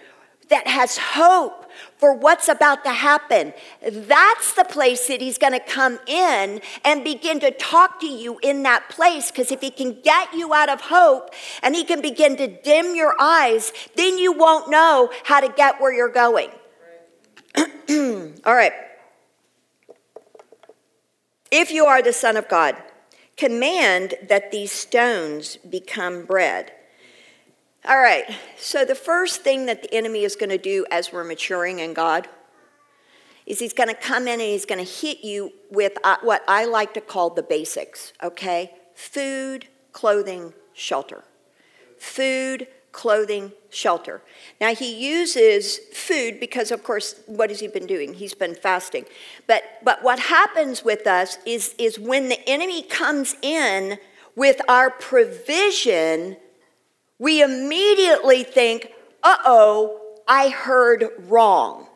that 0.48 0.66
has 0.66 0.96
hope 0.96 1.59
for 2.00 2.14
what's 2.14 2.48
about 2.48 2.82
to 2.84 2.90
happen. 2.90 3.52
That's 3.82 4.54
the 4.54 4.64
place 4.64 5.06
that 5.08 5.20
he's 5.20 5.36
going 5.36 5.52
to 5.52 5.60
come 5.60 5.98
in 6.06 6.62
and 6.82 7.04
begin 7.04 7.38
to 7.40 7.50
talk 7.50 8.00
to 8.00 8.06
you 8.06 8.38
in 8.42 8.62
that 8.62 8.88
place. 8.88 9.30
Because 9.30 9.52
if 9.52 9.60
he 9.60 9.70
can 9.70 10.00
get 10.00 10.32
you 10.32 10.54
out 10.54 10.70
of 10.70 10.80
hope 10.80 11.30
and 11.62 11.76
he 11.76 11.84
can 11.84 12.00
begin 12.00 12.38
to 12.38 12.46
dim 12.48 12.96
your 12.96 13.14
eyes, 13.20 13.72
then 13.96 14.16
you 14.16 14.32
won't 14.32 14.70
know 14.70 15.10
how 15.24 15.40
to 15.40 15.48
get 15.50 15.78
where 15.78 15.92
you're 15.92 16.08
going. 16.08 16.48
All 17.56 18.54
right. 18.54 18.72
If 21.50 21.70
you 21.70 21.84
are 21.84 22.00
the 22.00 22.14
Son 22.14 22.38
of 22.38 22.48
God, 22.48 22.76
command 23.36 24.14
that 24.26 24.50
these 24.50 24.72
stones 24.72 25.58
become 25.58 26.24
bread. 26.24 26.72
All 27.88 27.98
right, 27.98 28.24
so 28.58 28.84
the 28.84 28.94
first 28.94 29.40
thing 29.40 29.64
that 29.64 29.82
the 29.82 29.94
enemy 29.94 30.22
is 30.22 30.36
going 30.36 30.50
to 30.50 30.58
do 30.58 30.84
as 30.90 31.12
we're 31.12 31.24
maturing 31.24 31.78
in 31.78 31.94
God 31.94 32.28
is 33.46 33.58
he's 33.58 33.72
going 33.72 33.88
to 33.88 33.94
come 33.94 34.24
in 34.24 34.34
and 34.34 34.42
he's 34.42 34.66
going 34.66 34.84
to 34.84 34.90
hit 34.90 35.24
you 35.24 35.50
with 35.70 35.94
uh, 36.04 36.18
what 36.22 36.44
I 36.46 36.66
like 36.66 36.92
to 36.94 37.00
call 37.00 37.30
the 37.30 37.42
basics, 37.42 38.12
okay? 38.22 38.74
Food, 38.94 39.66
clothing, 39.92 40.52
shelter. 40.74 41.24
Food, 41.98 42.68
clothing, 42.92 43.52
shelter. 43.70 44.20
Now, 44.60 44.74
he 44.74 44.94
uses 44.94 45.78
food 45.94 46.38
because, 46.38 46.70
of 46.70 46.84
course, 46.84 47.18
what 47.24 47.48
has 47.48 47.60
he 47.60 47.68
been 47.68 47.86
doing? 47.86 48.12
He's 48.12 48.34
been 48.34 48.54
fasting. 48.54 49.06
But, 49.46 49.62
but 49.82 50.02
what 50.02 50.18
happens 50.18 50.84
with 50.84 51.06
us 51.06 51.38
is, 51.46 51.74
is 51.78 51.98
when 51.98 52.28
the 52.28 52.46
enemy 52.46 52.82
comes 52.82 53.36
in 53.40 53.98
with 54.36 54.60
our 54.68 54.90
provision, 54.90 56.36
we 57.20 57.42
immediately 57.42 58.42
think, 58.42 58.90
uh 59.22 59.36
oh, 59.44 60.00
I 60.26 60.48
heard 60.48 61.04
wrong. 61.28 61.86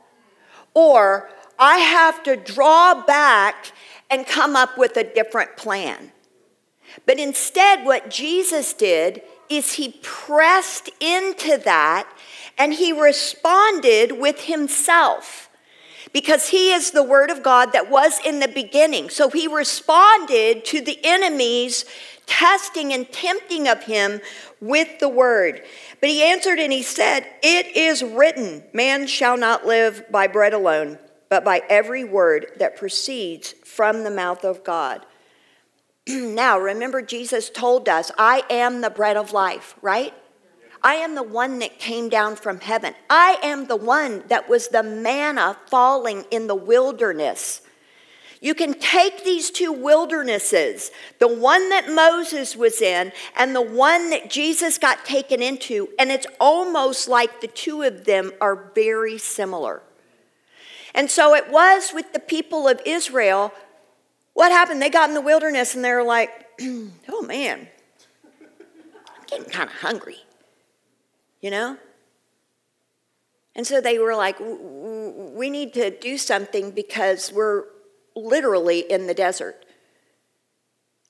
Or 0.75 1.31
I 1.59 1.79
have 1.79 2.23
to 2.25 2.37
draw 2.37 3.05
back 3.05 3.73
and 4.11 4.27
come 4.27 4.55
up 4.55 4.77
with 4.77 4.97
a 4.97 5.03
different 5.03 5.57
plan. 5.57 6.13
But 7.07 7.19
instead, 7.19 7.85
what 7.85 8.11
Jesus 8.11 8.75
did 8.75 9.23
is 9.49 9.73
he 9.73 9.99
pressed 10.03 10.91
into 11.01 11.57
that 11.65 12.09
and 12.59 12.75
he 12.75 12.93
responded 12.93 14.13
with 14.13 14.43
himself 14.43 15.49
because 16.15 16.49
he 16.49 16.73
is 16.73 16.93
the 16.93 17.03
word 17.03 17.29
of 17.29 17.43
God 17.43 17.73
that 17.73 17.91
was 17.91 18.19
in 18.25 18.39
the 18.39 18.49
beginning. 18.49 19.11
So 19.11 19.29
he 19.29 19.49
responded 19.49 20.65
to 20.67 20.81
the 20.81 20.99
enemy's 21.05 21.85
testing 22.25 22.95
and 22.95 23.11
tempting 23.13 23.69
of 23.69 23.83
him 23.83 24.21
with 24.61 25.01
the 25.01 25.09
word. 25.09 25.63
But 26.01 26.09
he 26.09 26.23
answered 26.23 26.61
and 26.61 26.73
he 26.73 26.83
said, 26.83 27.27
It 27.43 27.77
is 27.77 28.03
written, 28.03 28.63
man 28.73 29.09
shall 29.09 29.37
not 29.37 29.67
live 29.67 30.05
by 30.11 30.29
bread 30.29 30.55
alone, 30.55 30.99
but 31.29 31.45
by 31.45 31.63
every 31.69 32.05
word 32.05 32.47
that 32.59 32.77
proceeds 32.77 33.53
from 33.65 34.05
the 34.05 34.11
mouth 34.11 34.45
of 34.45 34.63
God. 34.63 35.05
now, 36.09 36.61
remember, 36.61 37.03
Jesus 37.03 37.51
told 37.51 37.89
us, 37.89 38.13
I 38.17 38.45
am 38.49 38.83
the 38.83 38.91
bread 38.91 39.17
of 39.17 39.33
life, 39.33 39.75
right? 39.83 40.15
I 40.85 40.97
am 40.97 41.15
the 41.15 41.23
one 41.23 41.59
that 41.61 41.79
came 41.81 42.11
down 42.11 42.37
from 42.37 42.61
heaven. 42.61 42.95
I 43.09 43.39
am 43.43 43.67
the 43.67 43.77
one 43.77 44.23
that 44.29 44.49
was 44.49 44.69
the 44.69 44.83
manna 44.83 45.57
falling 45.67 46.27
in 46.31 46.47
the 46.47 46.55
wilderness. 46.55 47.63
You 48.43 48.55
can 48.55 48.75
take 48.75 49.25
these 49.25 49.51
two 49.51 49.73
wildernesses, 49.73 50.91
the 51.19 51.27
one 51.27 51.71
that 51.71 51.91
Moses 51.91 52.55
was 52.55 52.83
in 52.83 53.11
and 53.35 53.57
the 53.57 53.63
one 53.63 54.11
that 54.11 54.29
Jesus 54.29 54.77
got 54.77 55.07
taken 55.07 55.41
into, 55.41 55.89
and 55.99 56.11
it's 56.11 56.27
almost 56.39 57.09
like 57.09 57.41
the 57.41 57.47
two 57.47 57.81
of 57.81 58.05
them 58.05 58.33
are 58.43 58.71
very 58.75 59.17
similar. 59.17 59.81
And 60.95 61.11
so 61.11 61.35
it 61.35 61.51
was 61.51 61.93
with 61.95 62.13
the 62.13 62.21
people 62.21 62.69
of 62.69 62.83
Israel. 62.85 63.51
What 64.35 64.53
happened? 64.53 64.83
They 64.83 64.91
got 64.91 65.09
in 65.09 65.15
the 65.15 65.23
wilderness 65.23 65.75
and 65.75 65.83
they 65.83 65.93
were 65.93 66.05
like, 66.05 66.31
oh 67.09 67.23
man, 67.23 67.67
I'm 68.23 69.25
getting 69.27 69.51
kind 69.51 69.71
of 69.71 69.77
hungry, 69.77 70.19
you 71.45 71.51
know? 71.51 71.77
And 73.55 73.67
so 73.67 73.83
they 73.83 73.99
were 73.99 74.17
like, 74.17 74.37
we 74.41 75.51
need 75.51 75.75
to 75.75 75.91
do 75.91 76.17
something 76.17 76.71
because 76.71 77.31
we're 77.31 77.65
literally 78.17 78.81
in 78.81 79.07
the 79.07 79.13
desert. 79.13 79.67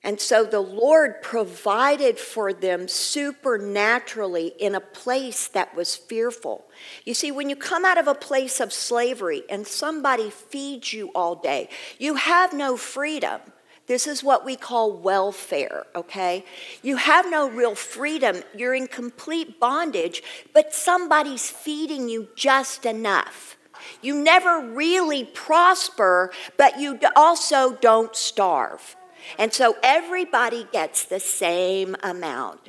And 0.02 0.20
so 0.20 0.42
the 0.42 0.58
Lord 0.58 1.22
provided 1.22 2.18
for 2.18 2.52
them 2.52 2.88
supernaturally 2.88 4.48
in 4.58 4.74
a 4.74 4.80
place 4.80 5.46
that 5.46 5.76
was 5.76 5.94
fearful. 5.94 6.64
You 7.04 7.14
see, 7.14 7.30
when 7.30 7.48
you 7.48 7.54
come 7.54 7.84
out 7.84 7.96
of 7.96 8.08
a 8.08 8.14
place 8.14 8.58
of 8.58 8.72
slavery 8.72 9.44
and 9.48 9.64
somebody 9.64 10.30
feeds 10.30 10.92
you 10.92 11.12
all 11.14 11.36
day, 11.36 11.68
you 11.96 12.16
have 12.16 12.52
no 12.52 12.76
freedom. 12.76 13.40
This 13.86 14.06
is 14.06 14.24
what 14.24 14.44
we 14.44 14.56
call 14.56 14.92
welfare, 14.92 15.84
okay? 15.94 16.44
You 16.82 16.96
have 16.96 17.30
no 17.30 17.48
real 17.50 17.74
freedom. 17.74 18.42
You're 18.56 18.74
in 18.74 18.86
complete 18.86 19.60
bondage, 19.60 20.22
but 20.54 20.74
somebody's 20.74 21.50
feeding 21.50 22.08
you 22.08 22.28
just 22.34 22.86
enough. 22.86 23.56
You 24.00 24.14
never 24.14 24.60
really 24.60 25.24
prosper, 25.24 26.32
but 26.56 26.80
you 26.80 26.98
also 27.14 27.74
don't 27.74 28.16
starve. 28.16 28.96
And 29.38 29.52
so 29.52 29.76
everybody 29.82 30.66
gets 30.72 31.04
the 31.04 31.20
same 31.20 31.96
amount, 32.02 32.60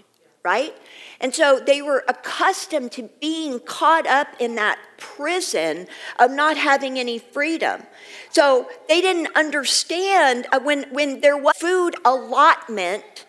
right? 0.43 0.75
And 1.19 1.33
so 1.33 1.59
they 1.59 1.81
were 1.81 2.03
accustomed 2.07 2.91
to 2.93 3.09
being 3.21 3.59
caught 3.59 4.05
up 4.05 4.27
in 4.39 4.55
that 4.55 4.77
prison 4.97 5.87
of 6.19 6.31
not 6.31 6.57
having 6.57 6.99
any 6.99 7.19
freedom. 7.19 7.83
So 8.31 8.69
they 8.87 9.01
didn't 9.01 9.35
understand 9.35 10.47
uh, 10.51 10.59
when, 10.59 10.83
when 10.91 11.21
there 11.21 11.37
was 11.37 11.55
food 11.57 11.95
allotment, 12.03 13.25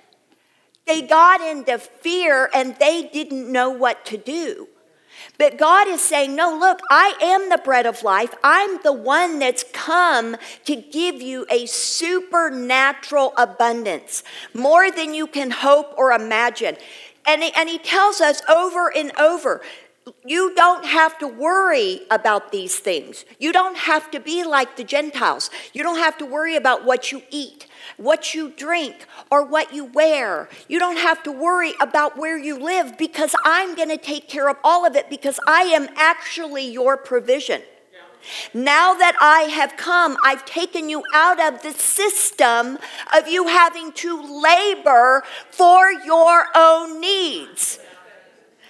they 0.87 1.03
got 1.03 1.41
into 1.41 1.79
fear 1.79 2.51
and 2.55 2.77
they 2.77 3.09
didn't 3.13 3.51
know 3.51 3.71
what 3.71 4.05
to 4.07 4.17
do. 4.17 4.69
But 5.39 5.59
God 5.59 5.89
is 5.89 6.01
saying, 6.01 6.35
No, 6.35 6.57
look, 6.59 6.81
I 6.91 7.15
am 7.21 7.51
the 7.51 7.59
bread 7.59 7.87
of 7.87 8.03
life. 8.03 8.35
I'm 8.43 8.79
the 8.83 8.93
one 8.93 9.39
that's 9.39 9.65
come 9.73 10.37
to 10.65 10.77
give 10.77 11.21
you 11.21 11.47
a 11.51 11.67
supernatural 11.67 13.33
abundance, 13.37 14.23
more 14.55 14.91
than 14.91 15.15
you 15.15 15.27
can 15.27 15.51
hope 15.51 15.95
or 15.97 16.13
imagine. 16.13 16.77
And 17.27 17.43
he, 17.43 17.53
and 17.57 17.69
he 17.69 17.79
tells 17.79 18.21
us 18.21 18.43
over 18.49 18.95
and 18.95 19.13
over, 19.19 19.63
you 20.25 20.55
don't 20.55 20.85
have 20.85 21.19
to 21.19 21.27
worry 21.27 22.03
about 22.11 22.53
these 22.53 22.79
things. 22.79 23.25
You 23.41 23.53
don't 23.53 23.77
have 23.77 24.11
to 24.13 24.21
be 24.21 24.45
like 24.45 24.77
the 24.77 24.85
Gentiles. 24.85 25.51
You 25.73 25.83
don't 25.83 25.99
have 25.99 26.17
to 26.19 26.27
worry 26.27 26.55
about 26.55 26.85
what 26.85 27.11
you 27.11 27.23
eat 27.31 27.67
what 27.97 28.35
you 28.35 28.51
drink, 28.51 29.07
or 29.31 29.45
what 29.45 29.73
you 29.73 29.85
wear. 29.85 30.49
You 30.69 30.79
don't 30.79 30.99
have 30.99 31.23
to 31.25 31.33
worry 31.33 31.75
about 31.81 32.17
where 32.17 32.39
you 32.39 32.59
live 32.59 32.99
because 32.99 33.35
I'm 33.45 33.75
going 33.75 33.89
to 33.89 33.97
take 33.97 34.29
care 34.29 34.49
of 34.49 34.57
all 34.63 34.87
of 34.87 34.97
it 34.97 35.09
because 35.09 35.41
I 35.47 35.63
am 35.63 35.89
actually 35.97 36.71
your 36.71 36.97
provision. 36.97 37.63
Now 38.55 38.95
that 38.95 39.17
I 39.21 39.43
have 39.43 39.77
come, 39.77 40.17
I've 40.23 40.45
taken 40.45 40.89
you 40.89 41.03
out 41.15 41.41
of 41.41 41.63
the 41.63 41.73
system 41.73 42.79
of 43.17 43.29
you 43.29 43.49
having 43.49 43.93
to 43.93 44.43
labor 44.43 45.23
for 45.51 45.91
your 45.91 46.47
own 46.55 47.01
needs. 47.01 47.79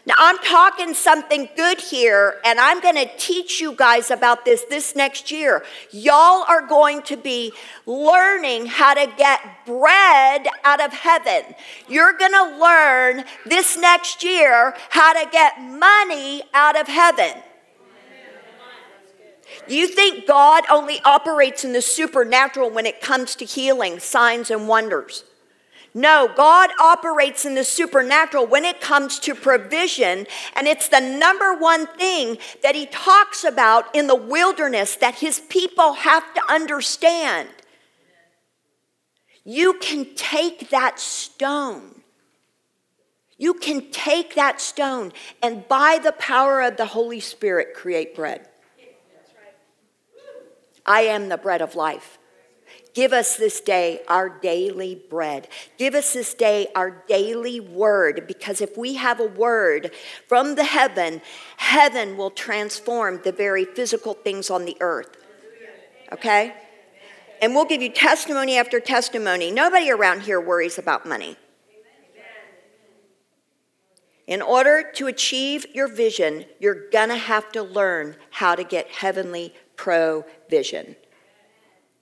Now, 0.06 0.14
I'm 0.18 0.38
talking 0.38 0.94
something 0.94 1.48
good 1.56 1.80
here, 1.80 2.40
and 2.44 2.60
I'm 2.60 2.80
going 2.80 2.94
to 2.94 3.08
teach 3.18 3.60
you 3.60 3.74
guys 3.74 4.12
about 4.12 4.44
this 4.44 4.62
this 4.62 4.94
next 4.94 5.32
year. 5.32 5.64
Y'all 5.90 6.44
are 6.48 6.64
going 6.64 7.02
to 7.02 7.16
be 7.16 7.52
learning 7.86 8.66
how 8.66 8.94
to 8.94 9.12
get 9.16 9.40
bread 9.66 10.46
out 10.62 10.80
of 10.80 10.92
heaven. 10.92 11.56
You're 11.88 12.12
going 12.12 12.32
to 12.32 12.56
learn 12.56 13.24
this 13.46 13.76
next 13.76 14.22
year 14.22 14.76
how 14.90 15.12
to 15.12 15.28
get 15.28 15.60
money 15.60 16.44
out 16.54 16.80
of 16.80 16.86
heaven. 16.86 17.42
You 19.68 19.86
think 19.86 20.26
God 20.26 20.64
only 20.70 21.00
operates 21.04 21.64
in 21.64 21.72
the 21.72 21.82
supernatural 21.82 22.70
when 22.70 22.86
it 22.86 23.00
comes 23.00 23.34
to 23.36 23.44
healing, 23.44 23.98
signs, 23.98 24.50
and 24.50 24.68
wonders? 24.68 25.24
No, 25.94 26.30
God 26.36 26.70
operates 26.78 27.46
in 27.46 27.54
the 27.54 27.64
supernatural 27.64 28.46
when 28.46 28.66
it 28.66 28.82
comes 28.82 29.18
to 29.20 29.34
provision, 29.34 30.26
and 30.54 30.66
it's 30.66 30.88
the 30.88 31.00
number 31.00 31.54
one 31.54 31.86
thing 31.86 32.36
that 32.62 32.74
He 32.74 32.84
talks 32.84 33.44
about 33.44 33.94
in 33.94 34.06
the 34.06 34.14
wilderness 34.14 34.96
that 34.96 35.14
His 35.14 35.40
people 35.40 35.94
have 35.94 36.34
to 36.34 36.42
understand. 36.50 37.48
You 39.42 39.78
can 39.80 40.14
take 40.16 40.68
that 40.68 41.00
stone. 41.00 42.02
You 43.38 43.54
can 43.54 43.90
take 43.90 44.34
that 44.34 44.60
stone 44.60 45.12
and 45.42 45.66
by 45.68 45.98
the 46.02 46.12
power 46.12 46.62
of 46.62 46.76
the 46.76 46.86
Holy 46.86 47.20
Spirit 47.20 47.74
create 47.74 48.14
bread. 48.14 48.48
I 50.86 51.02
am 51.02 51.28
the 51.28 51.36
bread 51.36 51.60
of 51.60 51.74
life. 51.74 52.18
Give 52.94 53.12
us 53.12 53.36
this 53.36 53.60
day 53.60 54.00
our 54.08 54.28
daily 54.28 54.94
bread. 55.10 55.48
Give 55.76 55.94
us 55.94 56.14
this 56.14 56.32
day 56.32 56.68
our 56.74 57.04
daily 57.06 57.60
word, 57.60 58.26
because 58.26 58.62
if 58.62 58.78
we 58.78 58.94
have 58.94 59.20
a 59.20 59.26
word 59.26 59.90
from 60.26 60.54
the 60.54 60.64
heaven, 60.64 61.20
heaven 61.58 62.16
will 62.16 62.30
transform 62.30 63.20
the 63.22 63.32
very 63.32 63.66
physical 63.66 64.14
things 64.14 64.48
on 64.48 64.64
the 64.64 64.76
earth. 64.80 65.14
Okay? 66.10 66.54
And 67.42 67.54
we'll 67.54 67.66
give 67.66 67.82
you 67.82 67.90
testimony 67.90 68.56
after 68.56 68.80
testimony. 68.80 69.50
Nobody 69.50 69.90
around 69.90 70.22
here 70.22 70.40
worries 70.40 70.78
about 70.78 71.04
money. 71.04 71.36
In 74.26 74.40
order 74.40 74.90
to 74.94 75.06
achieve 75.06 75.66
your 75.74 75.86
vision, 75.86 76.46
you're 76.58 76.88
to 76.90 77.14
have 77.14 77.52
to 77.52 77.62
learn 77.62 78.16
how 78.30 78.54
to 78.54 78.64
get 78.64 78.88
heavenly 78.88 79.54
provision 79.76 80.96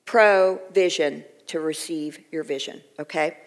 provision 0.05 1.25
to 1.47 1.61
receive 1.61 2.21
your 2.31 2.43
vision, 2.43 2.83
okay? 2.99 3.39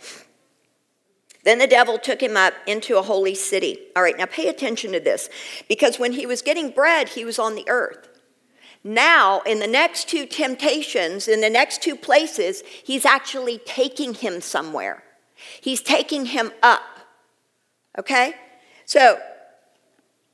Then 1.44 1.60
the 1.60 1.68
devil 1.68 1.98
took 1.98 2.22
him 2.22 2.36
up 2.36 2.54
into 2.66 2.98
a 2.98 3.02
holy 3.02 3.36
city. 3.36 3.80
All 3.96 4.04
right, 4.04 4.18
now 4.18 4.26
pay 4.26 4.48
attention 4.48 4.92
to 4.92 5.00
this 5.00 5.30
because 5.70 5.98
when 5.98 6.14
he 6.14 6.26
was 6.26 6.42
getting 6.42 6.72
bread, 6.72 7.10
he 7.10 7.24
was 7.24 7.40
on 7.40 7.56
the 7.56 7.68
earth. 7.70 8.10
Now, 8.84 9.42
in 9.42 9.60
the 9.60 9.68
next 9.68 10.08
two 10.08 10.26
temptations, 10.26 11.28
in 11.28 11.42
the 11.42 11.50
next 11.50 11.82
two 11.82 11.96
places, 11.96 12.64
he's 12.84 13.06
actually 13.06 13.60
taking 13.60 14.14
him 14.14 14.42
somewhere. 14.42 15.04
He's 15.62 15.82
taking 15.82 16.26
him 16.26 16.52
up. 16.62 16.82
Okay? 17.98 18.34
So, 18.86 19.20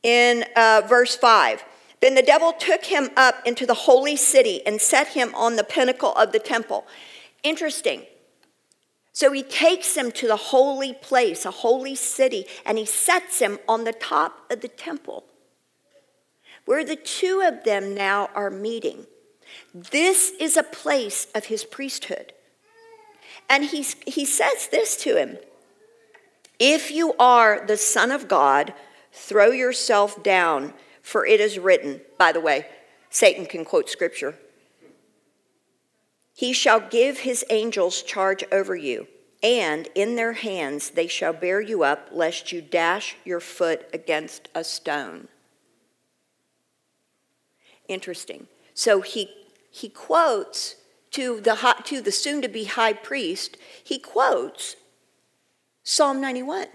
in 0.04 0.46
uh, 0.56 0.82
verse 0.88 1.16
5, 1.16 1.64
then 2.04 2.16
the 2.16 2.22
devil 2.22 2.54
took 2.54 2.86
him 2.86 3.10
up 3.16 3.36
into 3.46 3.66
the 3.66 3.74
holy 3.74 4.16
city 4.16 4.66
and 4.66 4.82
set 4.82 5.08
him 5.10 5.34
on 5.36 5.56
the 5.56 5.64
pinnacle 5.64 6.14
of 6.14 6.32
the 6.32 6.40
temple. 6.40 6.86
Interesting. 7.44 8.04
So 9.12 9.32
he 9.32 9.44
takes 9.44 9.96
him 9.96 10.12
to 10.14 10.28
the 10.28 10.36
holy 10.36 10.94
place, 10.94 11.46
a 11.46 11.52
holy 11.52 11.96
city, 11.96 12.46
and 12.66 12.78
he 12.78 12.86
sets 12.86 13.40
him 13.40 13.60
on 13.68 13.84
the 13.84 13.94
top 13.94 14.52
of 14.52 14.62
the 14.62 14.68
temple 14.68 15.26
where 16.66 16.84
the 16.84 16.96
two 16.96 17.42
of 17.46 17.64
them 17.64 17.94
now 17.94 18.30
are 18.36 18.50
meeting. 18.50 19.06
This 19.74 20.32
is 20.40 20.58
a 20.58 20.64
place 20.64 21.28
of 21.36 21.46
his 21.46 21.64
priesthood. 21.64 22.34
And 23.50 23.66
he's, 23.66 23.96
he 24.08 24.26
says 24.26 24.68
this 24.72 24.96
to 24.98 25.18
him 25.18 25.38
If 26.60 26.92
you 26.92 27.14
are 27.20 27.66
the 27.66 27.78
Son 27.78 28.12
of 28.12 28.28
God, 28.28 28.74
throw 29.12 29.52
yourself 29.52 30.24
down 30.24 30.74
for 31.04 31.26
it 31.28 31.40
is 31.40 31.60
written, 31.60 32.02
by 32.18 32.32
the 32.32 32.40
way, 32.40 32.66
Satan 33.12 33.46
can 33.46 33.64
quote 33.64 33.90
scripture. 33.90 34.36
He 36.34 36.54
shall 36.54 36.80
give 36.80 37.20
his 37.20 37.46
angels 37.52 38.02
charge 38.02 38.44
over 38.52 38.76
you, 38.76 39.06
and 39.44 39.88
in 39.94 40.16
their 40.16 40.34
hands 40.34 40.90
they 40.92 41.06
shall 41.06 41.34
bear 41.34 41.62
you 41.62 41.84
up, 41.84 42.10
lest 42.12 42.52
you 42.52 42.62
dash 42.62 43.18
your 43.24 43.40
foot 43.40 43.88
against 43.94 44.50
a 44.56 44.64
stone. 44.64 45.28
Interesting. 47.88 48.48
So 48.74 49.02
he, 49.02 49.30
he 49.70 49.90
quotes 49.90 50.78
to 51.12 51.40
the, 51.42 51.76
to 51.84 52.02
the 52.02 52.12
soon 52.12 52.42
to 52.42 52.48
be 52.48 52.64
high 52.64 52.94
priest, 52.94 53.58
he 53.84 54.00
quotes 54.00 54.76
Psalm 55.84 56.20
91. 56.20 56.68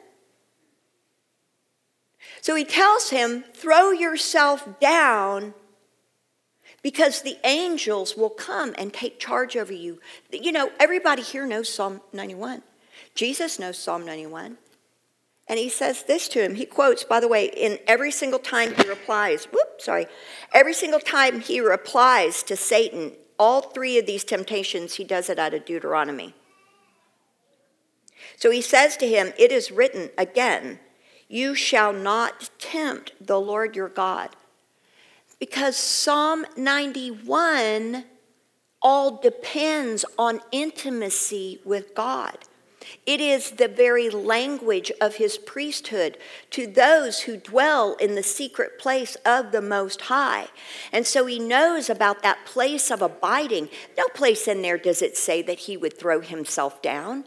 So 2.40 2.54
he 2.54 2.64
tells 2.64 3.10
him, 3.10 3.44
throw 3.54 3.90
yourself 3.90 4.80
down 4.80 5.54
because 6.82 7.22
the 7.22 7.36
angels 7.44 8.16
will 8.16 8.30
come 8.30 8.74
and 8.78 8.92
take 8.92 9.18
charge 9.18 9.56
over 9.56 9.72
you. 9.72 10.00
You 10.30 10.52
know, 10.52 10.70
everybody 10.78 11.22
here 11.22 11.46
knows 11.46 11.72
Psalm 11.72 12.00
91. 12.12 12.62
Jesus 13.14 13.58
knows 13.58 13.78
Psalm 13.78 14.06
91. 14.06 14.58
And 15.48 15.58
he 15.58 15.70
says 15.70 16.02
this 16.02 16.28
to 16.28 16.42
him. 16.42 16.54
He 16.54 16.66
quotes, 16.66 17.04
by 17.04 17.20
the 17.20 17.28
way, 17.28 17.46
in 17.46 17.78
every 17.86 18.10
single 18.10 18.38
time 18.38 18.74
he 18.74 18.88
replies, 18.88 19.46
whoop, 19.46 19.80
sorry, 19.80 20.06
every 20.52 20.74
single 20.74 21.00
time 21.00 21.40
he 21.40 21.60
replies 21.60 22.42
to 22.44 22.56
Satan, 22.56 23.12
all 23.38 23.62
three 23.62 23.98
of 23.98 24.06
these 24.06 24.24
temptations, 24.24 24.94
he 24.94 25.04
does 25.04 25.30
it 25.30 25.38
out 25.38 25.54
of 25.54 25.64
Deuteronomy. 25.64 26.34
So 28.36 28.50
he 28.50 28.60
says 28.60 28.96
to 28.98 29.08
him, 29.08 29.32
It 29.38 29.50
is 29.50 29.70
written 29.70 30.10
again, 30.18 30.80
you 31.28 31.54
shall 31.54 31.92
not 31.92 32.50
tempt 32.58 33.12
the 33.20 33.40
Lord 33.40 33.76
your 33.76 33.88
God. 33.88 34.30
Because 35.38 35.76
Psalm 35.76 36.44
91 36.56 38.04
all 38.80 39.18
depends 39.18 40.04
on 40.18 40.40
intimacy 40.50 41.60
with 41.64 41.94
God. 41.94 42.38
It 43.04 43.20
is 43.20 43.52
the 43.52 43.68
very 43.68 44.08
language 44.08 44.90
of 45.00 45.16
his 45.16 45.36
priesthood 45.36 46.16
to 46.50 46.66
those 46.66 47.20
who 47.20 47.36
dwell 47.36 47.94
in 47.94 48.14
the 48.14 48.22
secret 48.22 48.78
place 48.78 49.16
of 49.26 49.52
the 49.52 49.60
Most 49.60 50.02
High. 50.02 50.48
And 50.92 51.06
so 51.06 51.26
he 51.26 51.38
knows 51.38 51.90
about 51.90 52.22
that 52.22 52.46
place 52.46 52.90
of 52.90 53.02
abiding. 53.02 53.68
No 53.96 54.04
place 54.14 54.48
in 54.48 54.62
there 54.62 54.78
does 54.78 55.02
it 55.02 55.16
say 55.16 55.42
that 55.42 55.60
he 55.60 55.76
would 55.76 55.98
throw 55.98 56.20
himself 56.20 56.80
down. 56.80 57.24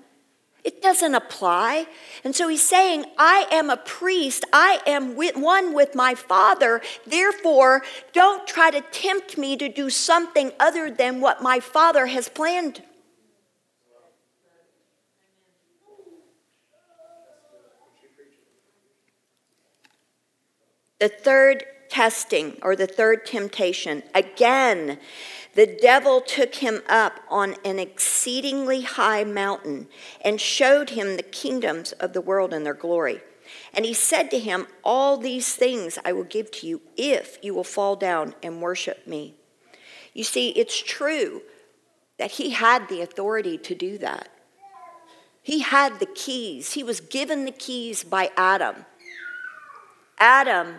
It 0.64 0.82
doesn't 0.82 1.16
apply. 1.16 1.88
And 2.24 2.36
so 2.36 2.48
he's 2.48 2.62
saying, 2.62 3.06
I 3.18 3.48
am 3.52 3.70
a 3.70 3.78
priest. 3.78 4.46
I 4.54 4.80
am 4.86 5.16
with, 5.16 5.36
one 5.36 5.74
with 5.74 5.96
my 5.96 6.14
Father. 6.14 6.82
Therefore, 7.06 7.82
don't 8.14 8.48
try 8.48 8.70
to 8.70 8.82
tempt 8.82 9.38
me 9.38 9.58
to 9.58 9.68
do 9.70 9.90
something 9.90 10.52
other 10.60 10.92
than 10.92 11.20
what 11.20 11.42
my 11.42 11.60
Father 11.60 12.06
has 12.08 12.30
planned. 12.30 12.84
The 21.00 21.10
third 21.10 21.66
testing 21.92 22.58
or 22.62 22.76
the 22.76 22.88
third 22.88 23.26
temptation, 23.26 24.02
again, 24.16 24.98
the 25.54 25.68
devil 25.68 26.22
took 26.22 26.56
him 26.56 26.82
up 26.88 27.20
on 27.30 27.56
an 27.66 27.78
exceedingly 27.78 28.82
high 28.82 29.26
mountain 29.26 29.88
and 30.24 30.40
showed 30.40 30.92
him 30.92 31.18
the 31.18 31.24
kingdoms 31.24 31.92
of 31.94 32.14
the 32.14 32.22
world 32.22 32.54
and 32.54 32.66
their 32.66 32.74
glory. 32.74 33.22
And 33.74 33.86
he 33.86 33.94
said 33.94 34.32
to 34.32 34.40
him, 34.40 34.68
All 34.84 35.18
these 35.18 35.54
things 35.54 36.00
I 36.06 36.14
will 36.14 36.24
give 36.24 36.52
to 36.52 36.68
you 36.68 36.82
if 36.96 37.38
you 37.44 37.54
will 37.54 37.66
fall 37.66 37.98
down 37.98 38.34
and 38.42 38.62
worship 38.62 39.06
me. 39.06 39.36
You 40.14 40.24
see, 40.24 40.50
it's 40.52 40.82
true 40.82 41.42
that 42.18 42.32
he 42.32 42.52
had 42.52 42.88
the 42.88 43.02
authority 43.02 43.58
to 43.58 43.76
do 43.76 43.98
that. 43.98 44.30
He 45.42 45.60
had 45.60 46.00
the 46.00 46.06
keys, 46.06 46.74
he 46.74 46.84
was 46.84 47.02
given 47.02 47.44
the 47.44 47.52
keys 47.52 48.04
by 48.06 48.32
Adam. 48.38 48.86
Adam 50.18 50.76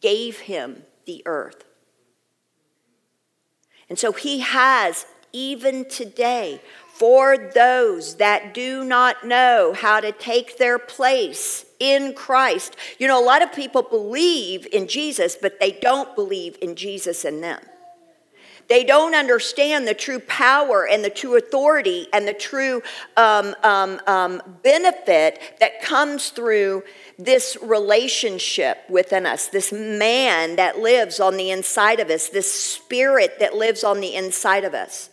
gave 0.00 0.40
him 0.40 0.84
the 1.06 1.22
earth. 1.26 1.64
And 3.88 3.98
so 3.98 4.12
he 4.12 4.40
has, 4.40 5.06
even 5.32 5.88
today, 5.88 6.62
for 6.94 7.36
those 7.36 8.16
that 8.16 8.54
do 8.54 8.84
not 8.84 9.26
know 9.26 9.74
how 9.76 10.00
to 10.00 10.12
take 10.12 10.58
their 10.58 10.78
place 10.78 11.64
in 11.80 12.14
Christ. 12.14 12.76
You 12.98 13.08
know, 13.08 13.22
a 13.22 13.24
lot 13.24 13.42
of 13.42 13.52
people 13.52 13.82
believe 13.82 14.66
in 14.72 14.86
Jesus, 14.86 15.36
but 15.40 15.58
they 15.58 15.72
don't 15.72 16.14
believe 16.14 16.56
in 16.62 16.76
Jesus 16.76 17.24
in 17.24 17.40
them. 17.40 17.60
They 18.72 18.84
don't 18.84 19.14
understand 19.14 19.86
the 19.86 19.92
true 19.92 20.18
power 20.18 20.88
and 20.88 21.04
the 21.04 21.10
true 21.10 21.36
authority 21.36 22.08
and 22.10 22.26
the 22.26 22.32
true 22.32 22.82
um, 23.18 23.54
um, 23.62 24.00
um, 24.06 24.40
benefit 24.62 25.58
that 25.60 25.82
comes 25.82 26.30
through 26.30 26.82
this 27.18 27.58
relationship 27.60 28.78
within 28.88 29.26
us, 29.26 29.48
this 29.48 29.74
man 29.74 30.56
that 30.56 30.78
lives 30.78 31.20
on 31.20 31.36
the 31.36 31.50
inside 31.50 32.00
of 32.00 32.08
us, 32.08 32.30
this 32.30 32.50
spirit 32.50 33.40
that 33.40 33.54
lives 33.54 33.84
on 33.84 34.00
the 34.00 34.14
inside 34.14 34.64
of 34.64 34.72
us 34.72 35.10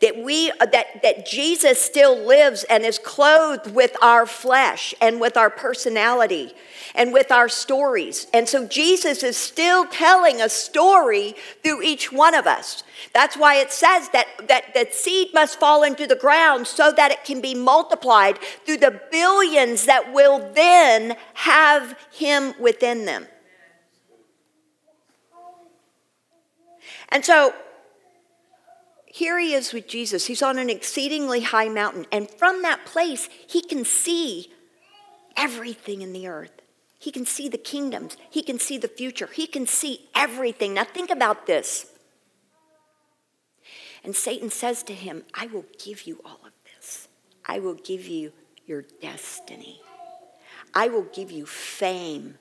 that 0.00 0.16
we 0.22 0.50
uh, 0.60 0.66
that 0.66 1.02
that 1.02 1.26
Jesus 1.26 1.80
still 1.80 2.16
lives 2.16 2.64
and 2.64 2.84
is 2.84 2.98
clothed 2.98 3.74
with 3.74 3.96
our 4.02 4.26
flesh 4.26 4.94
and 5.00 5.20
with 5.20 5.36
our 5.36 5.50
personality 5.50 6.52
and 6.94 7.12
with 7.12 7.32
our 7.32 7.48
stories. 7.48 8.26
And 8.32 8.48
so 8.48 8.66
Jesus 8.66 9.22
is 9.22 9.36
still 9.36 9.86
telling 9.86 10.40
a 10.40 10.48
story 10.48 11.34
through 11.62 11.82
each 11.82 12.12
one 12.12 12.34
of 12.34 12.46
us. 12.46 12.84
That's 13.12 13.36
why 13.36 13.56
it 13.56 13.72
says 13.72 14.08
that 14.10 14.26
that 14.48 14.74
that 14.74 14.94
seed 14.94 15.28
must 15.34 15.58
fall 15.58 15.82
into 15.82 16.06
the 16.06 16.16
ground 16.16 16.66
so 16.66 16.92
that 16.92 17.10
it 17.10 17.24
can 17.24 17.40
be 17.40 17.54
multiplied 17.54 18.38
through 18.64 18.78
the 18.78 19.00
billions 19.10 19.86
that 19.86 20.12
will 20.12 20.52
then 20.54 21.16
have 21.34 21.96
him 22.12 22.54
within 22.60 23.04
them. 23.04 23.26
And 27.10 27.24
so 27.24 27.54
here 29.14 29.38
he 29.38 29.54
is 29.54 29.72
with 29.72 29.86
Jesus. 29.86 30.26
He's 30.26 30.42
on 30.42 30.58
an 30.58 30.68
exceedingly 30.68 31.42
high 31.42 31.68
mountain. 31.68 32.04
And 32.10 32.28
from 32.28 32.62
that 32.62 32.84
place, 32.84 33.28
he 33.46 33.62
can 33.62 33.84
see 33.84 34.52
everything 35.36 36.02
in 36.02 36.12
the 36.12 36.26
earth. 36.26 36.50
He 36.98 37.12
can 37.12 37.24
see 37.24 37.48
the 37.48 37.56
kingdoms. 37.56 38.16
He 38.28 38.42
can 38.42 38.58
see 38.58 38.76
the 38.76 38.88
future. 38.88 39.28
He 39.28 39.46
can 39.46 39.68
see 39.68 40.08
everything. 40.16 40.74
Now, 40.74 40.82
think 40.82 41.10
about 41.10 41.46
this. 41.46 41.92
And 44.02 44.16
Satan 44.16 44.50
says 44.50 44.82
to 44.82 44.92
him, 44.92 45.22
I 45.32 45.46
will 45.46 45.66
give 45.78 46.08
you 46.08 46.20
all 46.24 46.40
of 46.44 46.52
this. 46.74 47.06
I 47.46 47.60
will 47.60 47.74
give 47.74 48.08
you 48.08 48.32
your 48.66 48.82
destiny. 49.00 49.80
I 50.74 50.88
will 50.88 51.06
give 51.12 51.30
you 51.30 51.46
fame. 51.46 52.38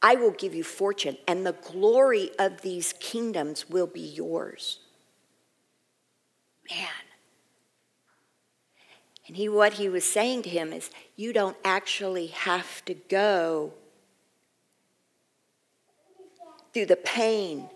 I 0.00 0.14
will 0.14 0.30
give 0.30 0.54
you 0.54 0.62
fortune, 0.62 1.16
and 1.26 1.44
the 1.44 1.54
glory 1.54 2.30
of 2.38 2.62
these 2.62 2.92
kingdoms 3.00 3.68
will 3.68 3.88
be 3.88 4.00
yours. 4.00 4.78
Man. 6.70 6.88
And 9.26 9.36
he, 9.36 9.48
what 9.48 9.74
he 9.74 9.88
was 9.88 10.04
saying 10.04 10.42
to 10.42 10.50
him 10.50 10.72
is, 10.72 10.90
you 11.16 11.32
don't 11.32 11.56
actually 11.64 12.28
have 12.28 12.84
to 12.86 12.94
go 12.94 13.72
through 16.72 16.86
the 16.86 16.96
pain 16.96 17.68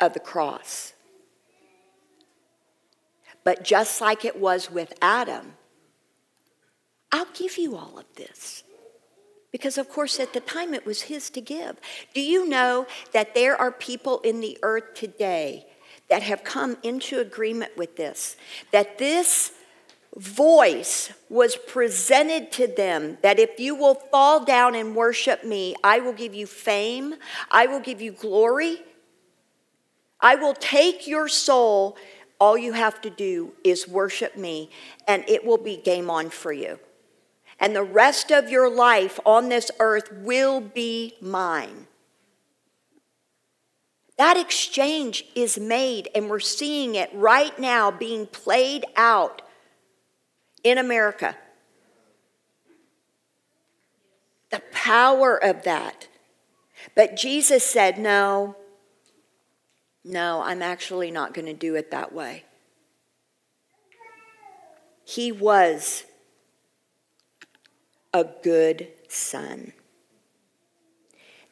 of 0.00 0.14
the 0.14 0.20
cross. 0.20 0.92
But 3.44 3.62
just 3.62 4.00
like 4.00 4.24
it 4.24 4.40
was 4.40 4.70
with 4.70 4.92
Adam, 5.00 5.54
I'll 7.12 7.28
give 7.32 7.56
you 7.58 7.76
all 7.76 7.98
of 7.98 8.06
this. 8.16 8.64
Because, 9.52 9.78
of 9.78 9.88
course, 9.88 10.18
at 10.18 10.32
the 10.32 10.40
time 10.40 10.74
it 10.74 10.84
was 10.84 11.02
his 11.02 11.30
to 11.30 11.40
give. 11.40 11.76
Do 12.12 12.20
you 12.20 12.46
know 12.46 12.86
that 13.12 13.34
there 13.34 13.56
are 13.56 13.70
people 13.70 14.18
in 14.20 14.40
the 14.40 14.58
earth 14.62 14.94
today 14.94 15.66
that 16.08 16.22
have 16.22 16.44
come 16.44 16.76
into 16.82 17.18
agreement 17.18 17.76
with 17.76 17.96
this, 17.96 18.36
that 18.70 18.98
this 18.98 19.52
voice 20.16 21.12
was 21.28 21.56
presented 21.56 22.50
to 22.50 22.66
them 22.66 23.18
that 23.22 23.38
if 23.38 23.60
you 23.60 23.74
will 23.74 23.94
fall 23.94 24.44
down 24.44 24.74
and 24.74 24.96
worship 24.96 25.44
me, 25.44 25.74
I 25.84 26.00
will 26.00 26.14
give 26.14 26.34
you 26.34 26.46
fame, 26.46 27.14
I 27.50 27.66
will 27.66 27.80
give 27.80 28.00
you 28.00 28.12
glory, 28.12 28.82
I 30.20 30.36
will 30.36 30.54
take 30.54 31.06
your 31.06 31.28
soul. 31.28 31.96
All 32.38 32.56
you 32.56 32.72
have 32.72 33.00
to 33.02 33.10
do 33.10 33.52
is 33.64 33.88
worship 33.88 34.36
me, 34.36 34.70
and 35.06 35.24
it 35.26 35.44
will 35.44 35.58
be 35.58 35.76
game 35.76 36.10
on 36.10 36.30
for 36.30 36.52
you. 36.52 36.78
And 37.58 37.74
the 37.74 37.82
rest 37.82 38.30
of 38.30 38.50
your 38.50 38.70
life 38.70 39.18
on 39.24 39.48
this 39.48 39.70
earth 39.80 40.12
will 40.12 40.60
be 40.60 41.14
mine. 41.20 41.86
That 44.18 44.36
exchange 44.38 45.24
is 45.34 45.58
made, 45.58 46.08
and 46.14 46.30
we're 46.30 46.40
seeing 46.40 46.94
it 46.94 47.10
right 47.12 47.56
now 47.58 47.90
being 47.90 48.26
played 48.26 48.84
out 48.96 49.42
in 50.64 50.78
America. 50.78 51.36
The 54.50 54.62
power 54.72 55.36
of 55.42 55.64
that. 55.64 56.08
But 56.94 57.16
Jesus 57.16 57.64
said, 57.64 57.98
No, 57.98 58.56
no, 60.02 60.42
I'm 60.42 60.62
actually 60.62 61.10
not 61.10 61.34
going 61.34 61.46
to 61.46 61.52
do 61.52 61.74
it 61.74 61.90
that 61.90 62.12
way. 62.12 62.44
He 65.04 65.30
was 65.30 66.04
a 68.14 68.24
good 68.42 68.88
son. 69.08 69.72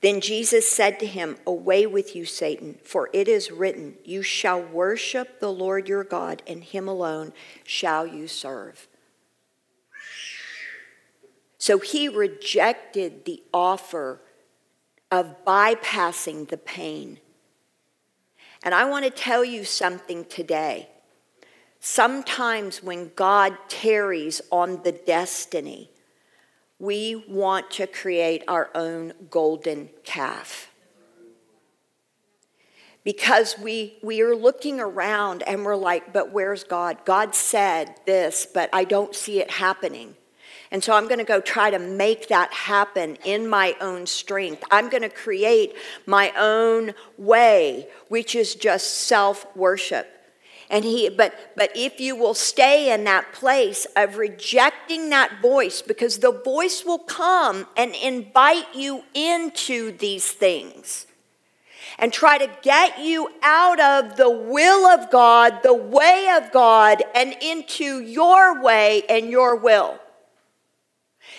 Then 0.05 0.21
Jesus 0.21 0.69
said 0.69 1.01
to 1.01 1.07
him, 1.07 1.39
Away 1.47 1.87
with 1.87 2.15
you, 2.15 2.27
Satan, 2.27 2.79
for 2.85 3.09
it 3.15 3.27
is 3.27 3.51
written, 3.51 3.95
You 4.05 4.21
shall 4.21 4.61
worship 4.61 5.41
the 5.41 5.51
Lord 5.51 5.89
your 5.89 6.05
God, 6.05 6.43
and 6.47 6.63
him 6.63 6.87
alone 6.87 7.33
shall 7.65 8.07
you 8.07 8.29
serve. 8.29 8.87
So 11.57 11.79
he 11.79 12.07
rejected 12.07 13.25
the 13.25 13.43
offer 13.55 14.21
of 15.11 15.43
bypassing 15.47 16.51
the 16.51 16.59
pain. 16.59 17.19
And 18.63 18.75
I 18.75 18.85
want 18.85 19.07
to 19.07 19.11
tell 19.11 19.43
you 19.43 19.65
something 19.65 20.27
today. 20.27 20.91
Sometimes 21.81 22.83
when 22.83 23.11
God 23.17 23.57
tarries 23.69 24.43
on 24.53 24.83
the 24.83 24.93
destiny, 24.93 25.89
we 26.85 27.25
want 27.27 27.71
to 27.71 27.87
create 27.87 28.45
our 28.47 28.71
own 28.75 29.15
golden 29.31 29.89
calf. 30.05 30.71
Because 33.03 33.59
we, 33.59 33.99
we 34.03 34.21
are 34.23 34.35
looking 34.35 34.81
around 34.81 35.43
and 35.43 35.65
we're 35.65 35.77
like, 35.77 36.13
but 36.13 36.33
where's 36.33 36.65
God? 36.65 36.99
God 37.05 37.35
said 37.35 37.95
this, 38.07 38.47
but 38.47 38.71
I 38.73 38.85
don't 38.85 39.15
see 39.15 39.41
it 39.41 39.51
happening. 39.51 40.15
And 40.71 40.83
so 40.83 40.95
I'm 40.95 41.07
going 41.07 41.19
to 41.19 41.25
go 41.25 41.41
try 41.41 41.71
to 41.71 41.79
make 41.79 42.29
that 42.29 42.53
happen 42.53 43.17
in 43.25 43.49
my 43.49 43.77
own 43.81 44.07
strength. 44.07 44.65
I'm 44.71 44.89
going 44.89 45.03
to 45.03 45.09
create 45.09 45.75
my 46.07 46.33
own 46.37 46.93
way, 47.17 47.89
which 48.09 48.35
is 48.35 48.55
just 48.55 48.95
self 48.95 49.47
worship. 49.57 50.11
And 50.71 50.85
he, 50.85 51.09
but, 51.09 51.35
but 51.57 51.71
if 51.75 52.01
you 52.01 52.17
will 52.17 52.35
stay 52.35 52.93
in 52.93 53.05
that 53.05 53.33
place 53.33 53.87
of 53.97 54.17
rejecting 54.17 55.11
that 55.11 55.43
voice, 55.43 55.83
because 55.83 56.19
the 56.19 56.33
voice 56.33 56.85
will 56.85 56.99
come 56.99 57.67
and 57.77 57.95
invite 57.95 58.75
you 58.75 59.05
into 59.15 59.97
these 59.97 60.31
things 60.33 61.07
and 61.99 62.13
try 62.13 62.39
to 62.39 62.51
get 62.63 62.99
you 62.99 63.31
out 63.43 63.79
of 63.81 64.17
the 64.17 64.31
will 64.31 64.87
of 64.87 65.11
God, 65.11 65.63
the 65.63 65.75
way 65.75 66.33
of 66.37 66.51
God, 66.51 67.03
and 67.15 67.35
into 67.41 68.01
your 68.01 68.63
way 68.63 69.03
and 69.09 69.31
your 69.31 69.57
will. 69.57 69.99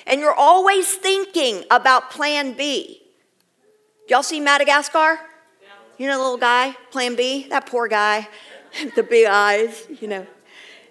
And 0.07 0.21
you're 0.21 0.33
always 0.33 0.93
thinking 0.93 1.63
about 1.71 2.11
plan 2.11 2.53
B. 2.53 3.01
Y'all 4.07 4.23
see 4.23 4.39
Madagascar? 4.39 5.19
You 5.97 6.07
know 6.07 6.17
the 6.17 6.23
little 6.23 6.37
guy, 6.37 6.75
plan 6.91 7.15
B? 7.15 7.47
That 7.49 7.65
poor 7.65 7.87
guy. 7.87 8.27
the 8.95 9.03
big 9.03 9.27
eyes, 9.27 9.87
you 10.01 10.07
know. 10.07 10.25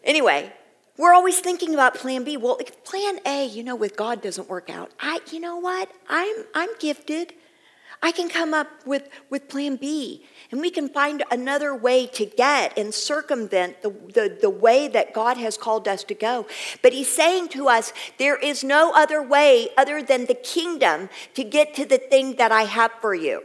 Anyway, 0.03 0.53
we're 0.97 1.15
always 1.15 1.41
thinking 1.41 1.75
about 1.75 1.95
plan 1.95 2.25
B. 2.25 2.37
Well, 2.37 2.59
if 2.61 2.85
plan 2.85 3.19
A, 3.27 3.47
you 3.47 3.65
know, 3.65 3.75
with 3.75 3.97
God 3.97 4.23
doesn't 4.23 4.49
work 4.49 4.71
out, 4.71 4.93
I, 5.01 5.21
you 5.31 5.41
know 5.41 5.57
what? 5.57 5.91
I'm, 6.09 6.45
I'm 6.55 6.71
gifted. 6.79 7.35
I 8.03 8.13
can 8.13 8.29
come 8.29 8.53
up 8.53 8.69
with, 8.85 9.09
with 9.31 9.49
plan 9.49 9.77
B 9.77 10.27
and 10.51 10.61
we 10.61 10.71
can 10.71 10.91
find 10.91 11.25
another 11.31 11.75
way 11.75 12.07
to 12.09 12.27
get 12.27 12.77
and 12.77 12.93
circumvent 12.93 13.81
the, 13.81 13.89
the, 13.89 14.39
the 14.43 14.51
way 14.51 14.89
that 14.89 15.15
God 15.15 15.39
has 15.39 15.57
called 15.57 15.89
us 15.89 16.05
to 16.05 16.15
go. 16.15 16.47
But 16.83 16.93
He's 16.93 17.09
saying 17.09 17.49
to 17.51 17.69
us, 17.69 17.95
there 18.19 18.37
is 18.37 18.63
no 18.63 18.93
other 18.95 19.23
way 19.23 19.71
other 19.79 20.03
than 20.03 20.27
the 20.27 20.35
kingdom 20.35 21.09
to 21.35 21.45
get 21.45 21.75
to 21.77 21.87
the 21.87 21.97
thing 21.97 22.37
that 22.37 22.53
I 22.53 22.65
have 22.65 22.93
for 23.01 23.15
you. 23.15 23.43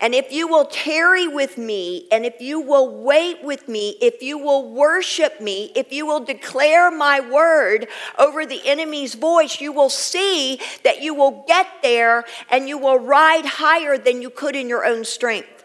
And 0.00 0.14
if 0.14 0.32
you 0.32 0.48
will 0.48 0.64
tarry 0.66 1.26
with 1.26 1.58
me, 1.58 2.06
and 2.10 2.26
if 2.26 2.40
you 2.40 2.60
will 2.60 3.02
wait 3.02 3.42
with 3.42 3.68
me, 3.68 3.96
if 4.00 4.22
you 4.22 4.38
will 4.38 4.70
worship 4.70 5.40
me, 5.40 5.72
if 5.74 5.92
you 5.92 6.06
will 6.06 6.20
declare 6.20 6.90
my 6.90 7.20
word 7.20 7.88
over 8.18 8.44
the 8.44 8.60
enemy's 8.66 9.14
voice, 9.14 9.60
you 9.60 9.72
will 9.72 9.90
see 9.90 10.60
that 10.84 11.02
you 11.02 11.14
will 11.14 11.44
get 11.46 11.66
there 11.82 12.24
and 12.50 12.68
you 12.68 12.78
will 12.78 12.98
ride 12.98 13.46
higher 13.46 13.96
than 13.96 14.22
you 14.22 14.30
could 14.30 14.56
in 14.56 14.68
your 14.68 14.84
own 14.84 15.04
strength. 15.04 15.64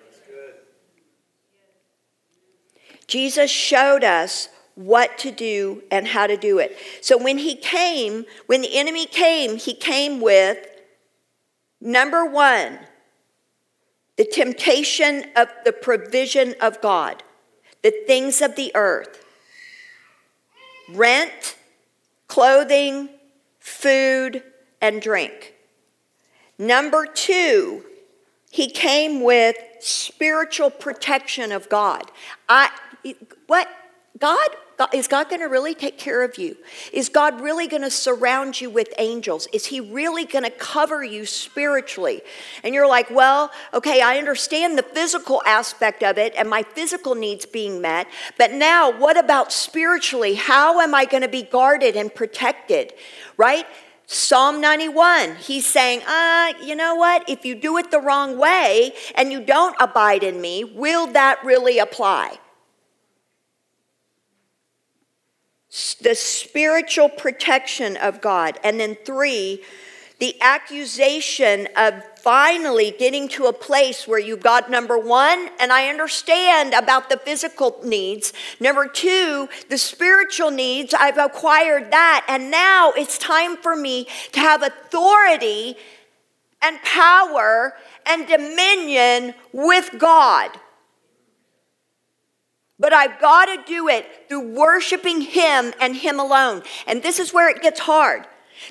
Jesus 3.08 3.52
showed 3.52 4.06
us 4.06 4.48
what 4.76 5.18
to 5.18 5.32
do 5.32 5.84
and 5.92 6.08
how 6.08 6.28
to 6.28 6.38
do 6.38 6.60
it. 6.60 6.78
So 7.02 7.18
when 7.18 7.38
he 7.38 7.56
came, 7.56 8.26
when 8.46 8.62
the 8.62 8.78
enemy 8.78 9.06
came, 9.06 9.58
he 9.58 9.74
came 9.74 10.22
with 10.22 10.58
number 11.82 12.26
one, 12.26 12.80
the 14.22 14.28
temptation 14.28 15.26
of 15.36 15.48
the 15.66 15.72
provision 15.72 16.54
of 16.62 16.80
God, 16.80 17.24
the 17.82 17.92
things 18.06 18.40
of 18.40 18.56
the 18.56 18.72
earth, 18.76 19.26
rent, 20.92 21.58
clothing, 22.28 23.10
food, 23.60 24.44
and 24.80 25.02
drink. 25.02 25.56
Number 26.60 27.08
two, 27.08 27.84
he 28.52 28.70
came 28.70 29.24
with 29.24 29.56
spiritual 29.80 30.70
protection 30.70 31.52
of 31.52 31.68
God. 31.68 32.04
I, 32.48 32.70
what? 33.48 33.68
God, 34.20 34.50
is 34.94 35.08
God 35.08 35.30
going 35.30 35.42
to 35.42 35.48
really 35.48 35.74
take 35.74 35.98
care 35.98 36.24
of 36.24 36.38
you? 36.38 36.56
Is 36.94 37.10
God 37.10 37.42
really 37.42 37.68
going 37.68 37.82
to 37.82 37.92
surround 37.92 38.60
you 38.60 38.70
with 38.70 38.94
angels? 38.98 39.48
Is 39.54 39.66
He 39.66 39.80
really 39.80 40.26
going 40.26 40.44
to 40.44 40.50
cover 40.50 41.04
you 41.04 41.26
spiritually? 41.26 42.22
And 42.64 42.74
you're 42.74 42.88
like, 42.88 43.10
well, 43.10 43.52
okay, 43.74 44.02
I 44.02 44.18
understand 44.18 44.78
the 44.78 44.84
physical 44.84 45.42
aspect 45.46 46.04
of 46.04 46.18
it 46.18 46.34
and 46.36 46.50
my 46.50 46.64
physical 46.64 47.16
needs 47.16 47.46
being 47.46 47.82
met, 47.82 48.08
but 48.38 48.52
now 48.54 48.92
what 48.98 49.18
about 49.18 49.52
spiritually? 49.52 50.36
How 50.36 50.80
am 50.80 50.96
I 50.96 51.06
going 51.06 51.24
to 51.24 51.30
be 51.30 51.44
guarded 51.44 51.96
and 51.96 52.14
protected? 52.14 52.94
Right? 53.38 53.66
Psalm 54.14 54.60
91, 54.60 55.38
he's 55.38 55.66
saying, 55.66 56.02
uh, 56.06 56.52
you 56.62 56.76
know 56.76 56.96
what? 56.96 57.30
If 57.30 57.46
you 57.46 57.56
do 57.56 57.78
it 57.78 57.92
the 57.92 58.00
wrong 58.02 58.38
way 58.38 58.92
and 59.16 59.32
you 59.32 59.42
don't 59.42 59.74
abide 59.80 60.22
in 60.24 60.42
me, 60.42 60.66
will 60.66 61.08
that 61.14 61.42
really 61.46 61.80
apply? 61.80 62.38
The 66.02 66.16
spiritual 66.16 67.08
protection 67.08 67.96
of 67.98 68.20
God. 68.20 68.60
And 68.64 68.80
then 68.80 68.96
three, 69.06 69.64
the 70.20 70.36
accusation 70.42 71.68
of 71.78 72.04
finally 72.18 72.94
getting 73.00 73.28
to 73.30 73.46
a 73.46 73.54
place 73.54 74.08
where 74.08 74.20
you've 74.20 74.44
got 74.44 74.70
number 74.70 74.98
one, 74.98 75.50
and 75.60 75.72
I 75.72 75.88
understand 75.88 76.74
about 76.74 77.10
the 77.10 77.18
physical 77.18 77.80
needs. 77.84 78.34
Number 78.60 78.86
two, 78.88 79.50
the 79.70 79.78
spiritual 79.78 80.52
needs, 80.52 80.94
I've 80.94 81.18
acquired 81.18 81.90
that. 81.92 82.26
And 82.28 82.52
now 82.52 82.92
it's 82.92 83.18
time 83.18 83.58
for 83.58 83.76
me 83.76 84.08
to 84.34 84.40
have 84.40 84.62
authority 84.62 85.78
and 86.62 86.80
power 86.84 87.74
and 88.06 88.28
dominion 88.28 89.34
with 89.52 89.90
God. 89.98 90.52
But 92.82 92.94
I've 92.94 93.22
got 93.22 93.46
to 93.46 93.64
do 93.66 93.88
it 93.88 94.28
through 94.28 94.56
worshiping 94.56 95.22
Him 95.22 95.72
and 95.80 95.96
Him 95.96 96.20
alone. 96.20 96.64
And 96.88 97.04
this 97.04 97.20
is 97.20 97.32
where 97.32 97.48
it 97.48 97.62
gets 97.62 97.80
hard 97.80 98.26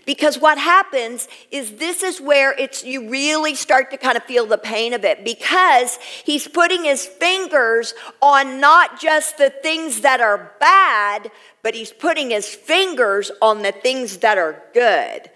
because 0.04 0.38
what 0.38 0.58
happens 0.58 1.28
is 1.50 1.76
this 1.76 2.02
is 2.02 2.20
where 2.20 2.52
it's 2.58 2.84
you 2.84 3.08
really 3.08 3.54
start 3.54 3.90
to 3.92 3.96
kind 3.96 4.16
of 4.16 4.24
feel 4.24 4.46
the 4.46 4.58
pain 4.58 4.92
of 4.94 5.04
it 5.04 5.24
because 5.24 5.98
he's 6.24 6.46
putting 6.48 6.84
his 6.84 7.06
fingers 7.06 7.94
on 8.20 8.60
not 8.60 9.00
just 9.00 9.38
the 9.38 9.50
things 9.50 10.00
that 10.00 10.20
are 10.20 10.52
bad, 10.58 11.30
but 11.62 11.74
he's 11.74 11.92
putting 11.92 12.30
his 12.30 12.48
fingers 12.48 13.30
on 13.40 13.62
the 13.62 13.72
things 13.72 14.18
that 14.18 14.38
are 14.38 14.60
good. 14.74 15.30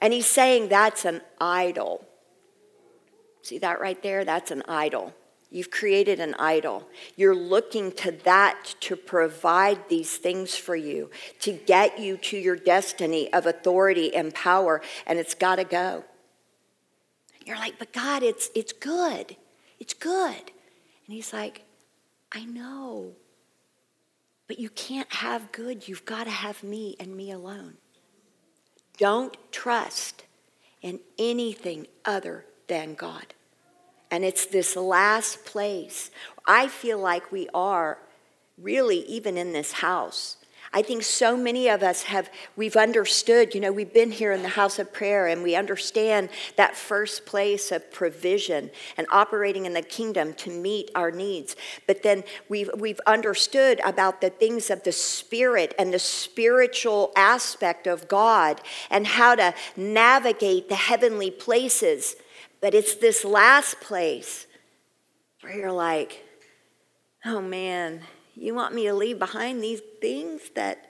And 0.00 0.12
he's 0.12 0.26
saying 0.26 0.68
that's 0.68 1.04
an 1.04 1.20
idol. 1.40 2.04
See 3.50 3.58
that 3.58 3.80
right 3.80 4.00
there? 4.00 4.24
That's 4.24 4.52
an 4.52 4.62
idol. 4.68 5.12
You've 5.50 5.72
created 5.72 6.20
an 6.20 6.34
idol. 6.34 6.88
You're 7.16 7.34
looking 7.34 7.90
to 7.94 8.12
that 8.22 8.76
to 8.82 8.94
provide 8.94 9.88
these 9.88 10.16
things 10.16 10.54
for 10.54 10.76
you, 10.76 11.10
to 11.40 11.50
get 11.50 11.98
you 11.98 12.16
to 12.18 12.36
your 12.36 12.54
destiny 12.54 13.32
of 13.32 13.46
authority 13.46 14.14
and 14.14 14.32
power, 14.32 14.80
and 15.04 15.18
it's 15.18 15.34
got 15.34 15.56
to 15.56 15.64
go. 15.64 16.04
You're 17.44 17.56
like, 17.56 17.76
but 17.76 17.92
God, 17.92 18.22
it's, 18.22 18.50
it's 18.54 18.72
good. 18.72 19.34
It's 19.80 19.94
good. 19.94 20.36
And 20.36 21.08
He's 21.08 21.32
like, 21.32 21.64
I 22.30 22.44
know. 22.44 23.14
But 24.46 24.60
you 24.60 24.70
can't 24.70 25.12
have 25.12 25.50
good. 25.50 25.88
You've 25.88 26.04
got 26.04 26.22
to 26.22 26.30
have 26.30 26.62
me 26.62 26.94
and 27.00 27.16
me 27.16 27.32
alone. 27.32 27.78
Don't 28.96 29.36
trust 29.50 30.22
in 30.82 31.00
anything 31.18 31.88
other 32.04 32.46
than 32.68 32.94
God. 32.94 33.34
And 34.10 34.24
it's 34.24 34.46
this 34.46 34.76
last 34.76 35.44
place. 35.44 36.10
I 36.46 36.68
feel 36.68 36.98
like 36.98 37.30
we 37.30 37.48
are 37.54 37.98
really 38.58 39.00
even 39.06 39.36
in 39.36 39.52
this 39.52 39.72
house. 39.72 40.36
I 40.72 40.82
think 40.82 41.02
so 41.02 41.36
many 41.36 41.68
of 41.68 41.82
us 41.82 42.04
have, 42.04 42.30
we've 42.54 42.76
understood, 42.76 43.56
you 43.56 43.60
know, 43.60 43.72
we've 43.72 43.92
been 43.92 44.12
here 44.12 44.30
in 44.30 44.42
the 44.42 44.50
house 44.50 44.78
of 44.78 44.92
prayer 44.92 45.26
and 45.26 45.42
we 45.42 45.56
understand 45.56 46.28
that 46.54 46.76
first 46.76 47.26
place 47.26 47.72
of 47.72 47.90
provision 47.90 48.70
and 48.96 49.08
operating 49.10 49.66
in 49.66 49.72
the 49.72 49.82
kingdom 49.82 50.32
to 50.34 50.50
meet 50.50 50.88
our 50.94 51.10
needs. 51.10 51.56
But 51.88 52.04
then 52.04 52.22
we've, 52.48 52.70
we've 52.76 53.00
understood 53.04 53.80
about 53.84 54.20
the 54.20 54.30
things 54.30 54.70
of 54.70 54.84
the 54.84 54.92
spirit 54.92 55.74
and 55.76 55.92
the 55.92 55.98
spiritual 55.98 57.10
aspect 57.16 57.88
of 57.88 58.06
God 58.06 58.60
and 58.90 59.08
how 59.08 59.34
to 59.34 59.52
navigate 59.76 60.68
the 60.68 60.76
heavenly 60.76 61.32
places 61.32 62.14
but 62.60 62.74
it's 62.74 62.96
this 62.96 63.24
last 63.24 63.80
place 63.80 64.46
where 65.40 65.56
you're 65.56 65.72
like, 65.72 66.24
oh 67.24 67.40
man, 67.40 68.02
you 68.34 68.54
want 68.54 68.74
me 68.74 68.84
to 68.84 68.94
leave 68.94 69.18
behind 69.18 69.62
these 69.62 69.80
things 70.00 70.42
that 70.54 70.86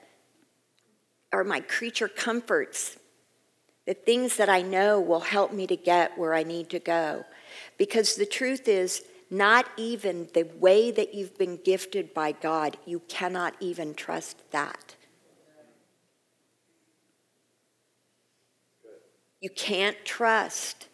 are 1.31 1.43
my 1.43 1.61
creature 1.61 2.07
comforts, 2.07 2.97
the 3.85 3.93
things 3.93 4.37
that 4.37 4.49
I 4.49 4.61
know 4.61 4.99
will 4.99 5.21
help 5.21 5.53
me 5.53 5.65
to 5.67 5.75
get 5.75 6.17
where 6.17 6.33
I 6.33 6.43
need 6.43 6.69
to 6.71 6.79
go. 6.79 7.25
Because 7.77 8.15
the 8.15 8.25
truth 8.25 8.67
is, 8.67 9.03
not 9.29 9.65
even 9.77 10.27
the 10.33 10.43
way 10.59 10.91
that 10.91 11.13
you've 11.13 11.37
been 11.37 11.57
gifted 11.63 12.13
by 12.13 12.33
God, 12.33 12.77
you 12.85 13.01
cannot 13.07 13.55
even 13.61 13.93
trust 13.93 14.37
that. 14.51 14.95
You 19.39 19.49
can't 19.49 19.97
trust 20.03 20.87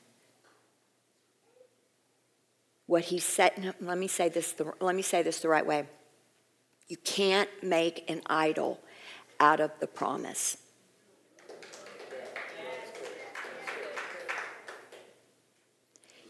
what 2.88 3.04
he 3.04 3.19
said 3.19 3.52
no, 3.58 3.73
let 3.82 3.97
me 3.97 4.08
say 4.08 4.30
this 4.30 4.52
the, 4.54 4.73
let 4.80 4.95
me 4.95 5.02
say 5.02 5.21
this 5.21 5.39
the 5.39 5.50
right 5.50 5.65
way. 5.65 5.88
You 6.88 6.97
can't 6.97 7.50
make 7.62 8.10
an 8.10 8.21
idol 8.28 8.80
out 9.39 9.60
of 9.60 9.71
the 9.80 9.88
promise. 9.88 10.58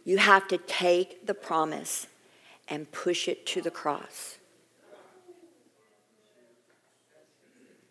You 0.04 0.18
have 0.18 0.48
to 0.50 0.58
take 0.58 1.26
the 1.26 1.34
promise 1.34 2.08
and 2.68 2.92
push 2.92 3.28
it 3.28 3.46
to 3.48 3.62
the 3.62 3.72
cross. 3.72 4.38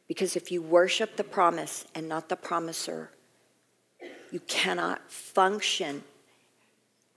Because 0.09 0.37
if 0.37 0.51
you 0.51 0.63
worship 0.63 1.17
the 1.17 1.25
promise 1.25 1.85
and 1.95 2.09
not 2.09 2.29
the 2.29 2.37
promiser 2.37 3.11
you 4.31 4.41
cannot 4.41 5.11
function 5.11 6.03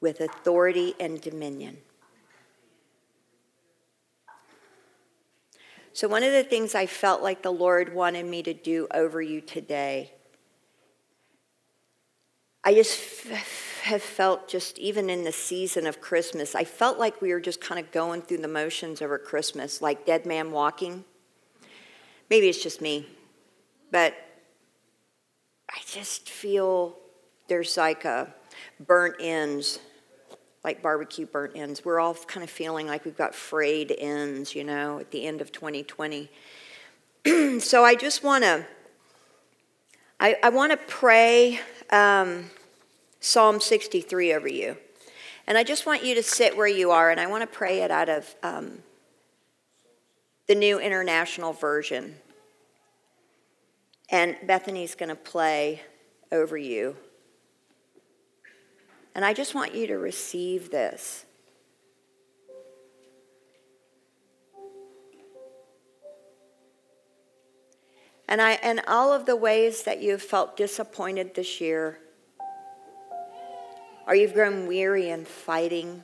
with 0.01 0.21
authority 0.21 0.95
and 0.99 1.21
dominion. 1.21 1.77
So, 5.93 6.07
one 6.07 6.23
of 6.23 6.31
the 6.31 6.43
things 6.43 6.75
I 6.75 6.85
felt 6.85 7.21
like 7.21 7.41
the 7.41 7.51
Lord 7.51 7.93
wanted 7.93 8.25
me 8.25 8.43
to 8.43 8.53
do 8.53 8.87
over 8.93 9.21
you 9.21 9.41
today, 9.41 10.13
I 12.63 12.73
just 12.73 12.99
f- 13.25 13.81
have 13.83 14.03
felt 14.03 14.47
just 14.47 14.77
even 14.77 15.09
in 15.09 15.23
the 15.23 15.31
season 15.31 15.87
of 15.87 15.99
Christmas, 15.99 16.55
I 16.55 16.63
felt 16.63 16.99
like 16.99 17.21
we 17.21 17.33
were 17.33 17.39
just 17.39 17.59
kind 17.59 17.83
of 17.83 17.91
going 17.91 18.21
through 18.21 18.37
the 18.37 18.47
motions 18.47 19.01
over 19.01 19.17
Christmas, 19.17 19.81
like 19.81 20.05
dead 20.05 20.25
man 20.25 20.51
walking. 20.51 21.03
Maybe 22.29 22.47
it's 22.47 22.61
just 22.61 22.79
me, 22.79 23.07
but 23.91 24.13
I 25.69 25.79
just 25.87 26.29
feel 26.29 26.97
there's 27.47 27.75
like 27.77 28.05
a 28.05 28.33
burnt 28.79 29.15
ends 29.19 29.79
like 30.63 30.81
barbecue 30.81 31.25
burnt 31.25 31.55
ends. 31.55 31.85
We're 31.85 31.99
all 31.99 32.13
kind 32.13 32.43
of 32.43 32.49
feeling 32.49 32.87
like 32.87 33.05
we've 33.05 33.17
got 33.17 33.33
frayed 33.33 33.95
ends, 33.97 34.55
you 34.55 34.63
know, 34.63 34.99
at 34.99 35.11
the 35.11 35.25
end 35.25 35.41
of 35.41 35.51
2020. 35.51 36.29
so 37.59 37.83
I 37.85 37.95
just 37.95 38.23
want 38.23 38.43
to, 38.43 38.65
I, 40.19 40.37
I 40.43 40.49
want 40.49 40.71
to 40.71 40.77
pray 40.77 41.59
um, 41.91 42.49
Psalm 43.19 43.59
63 43.59 44.33
over 44.33 44.47
you. 44.47 44.77
And 45.47 45.57
I 45.57 45.63
just 45.63 45.85
want 45.85 46.03
you 46.05 46.13
to 46.15 46.21
sit 46.21 46.55
where 46.55 46.67
you 46.67 46.91
are, 46.91 47.09
and 47.09 47.19
I 47.19 47.25
want 47.25 47.41
to 47.41 47.47
pray 47.47 47.81
it 47.81 47.89
out 47.89 48.07
of 48.07 48.35
um, 48.43 48.83
the 50.47 50.53
New 50.53 50.79
International 50.79 51.53
Version. 51.53 52.15
And 54.11 54.37
Bethany's 54.45 54.93
going 54.93 55.09
to 55.09 55.15
play 55.15 55.81
over 56.31 56.55
you. 56.55 56.95
And 59.15 59.25
I 59.25 59.33
just 59.33 59.55
want 59.55 59.75
you 59.75 59.87
to 59.87 59.97
receive 59.97 60.71
this. 60.71 61.25
And 68.27 68.41
I 68.41 68.51
and 68.61 68.81
all 68.87 69.11
of 69.11 69.25
the 69.25 69.35
ways 69.35 69.83
that 69.83 70.01
you've 70.01 70.21
felt 70.21 70.55
disappointed 70.55 71.33
this 71.33 71.59
year, 71.59 71.99
Or 74.05 74.15
you've 74.15 74.33
grown 74.33 74.65
weary 74.65 75.09
in 75.09 75.25
fighting. 75.25 76.03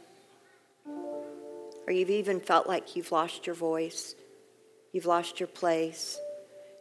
Or 1.88 1.94
you've 1.94 2.12
even 2.12 2.40
felt 2.40 2.68
like 2.68 2.96
you've 2.96 3.12
lost 3.12 3.48
your 3.48 3.56
voice. 3.56 4.16
You've 4.92 5.08
lost 5.08 5.40
your 5.40 5.48
place. 5.48 6.20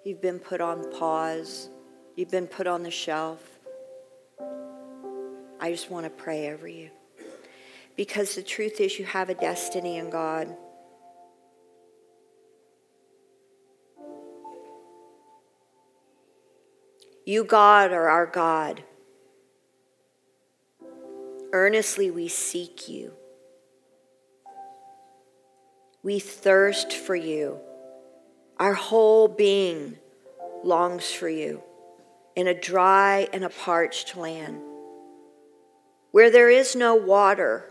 You've 0.04 0.20
been 0.20 0.38
put 0.38 0.60
on 0.60 0.92
pause. 0.92 1.70
You've 2.14 2.30
been 2.30 2.46
put 2.46 2.66
on 2.66 2.82
the 2.82 2.90
shelf. 2.90 3.53
I 5.64 5.70
just 5.70 5.90
want 5.90 6.04
to 6.04 6.10
pray 6.10 6.52
over 6.52 6.68
you. 6.68 6.90
Because 7.96 8.34
the 8.34 8.42
truth 8.42 8.82
is, 8.82 8.98
you 8.98 9.06
have 9.06 9.30
a 9.30 9.34
destiny 9.34 9.96
in 9.96 10.10
God. 10.10 10.54
You, 17.24 17.44
God, 17.44 17.92
are 17.92 18.10
our 18.10 18.26
God. 18.26 18.84
Earnestly 21.54 22.10
we 22.10 22.28
seek 22.28 22.86
you. 22.86 23.14
We 26.02 26.18
thirst 26.18 26.92
for 26.92 27.16
you. 27.16 27.58
Our 28.58 28.74
whole 28.74 29.28
being 29.28 29.96
longs 30.62 31.10
for 31.10 31.30
you 31.30 31.62
in 32.36 32.48
a 32.48 32.60
dry 32.60 33.28
and 33.32 33.44
a 33.44 33.48
parched 33.48 34.14
land 34.14 34.60
where 36.14 36.30
there 36.30 36.48
is 36.48 36.76
no 36.76 36.94
water. 36.94 37.64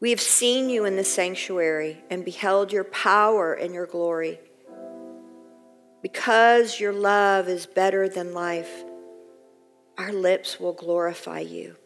We 0.00 0.10
have 0.10 0.20
seen 0.20 0.68
you 0.68 0.84
in 0.84 0.96
the 0.96 1.02
sanctuary 1.02 2.04
and 2.10 2.26
beheld 2.26 2.74
your 2.74 2.84
power 2.84 3.54
and 3.54 3.72
your 3.72 3.86
glory. 3.86 4.38
Because 6.02 6.78
your 6.78 6.92
love 6.92 7.48
is 7.48 7.64
better 7.64 8.06
than 8.06 8.34
life, 8.34 8.84
our 9.96 10.12
lips 10.12 10.60
will 10.60 10.74
glorify 10.74 11.40
you. 11.40 11.76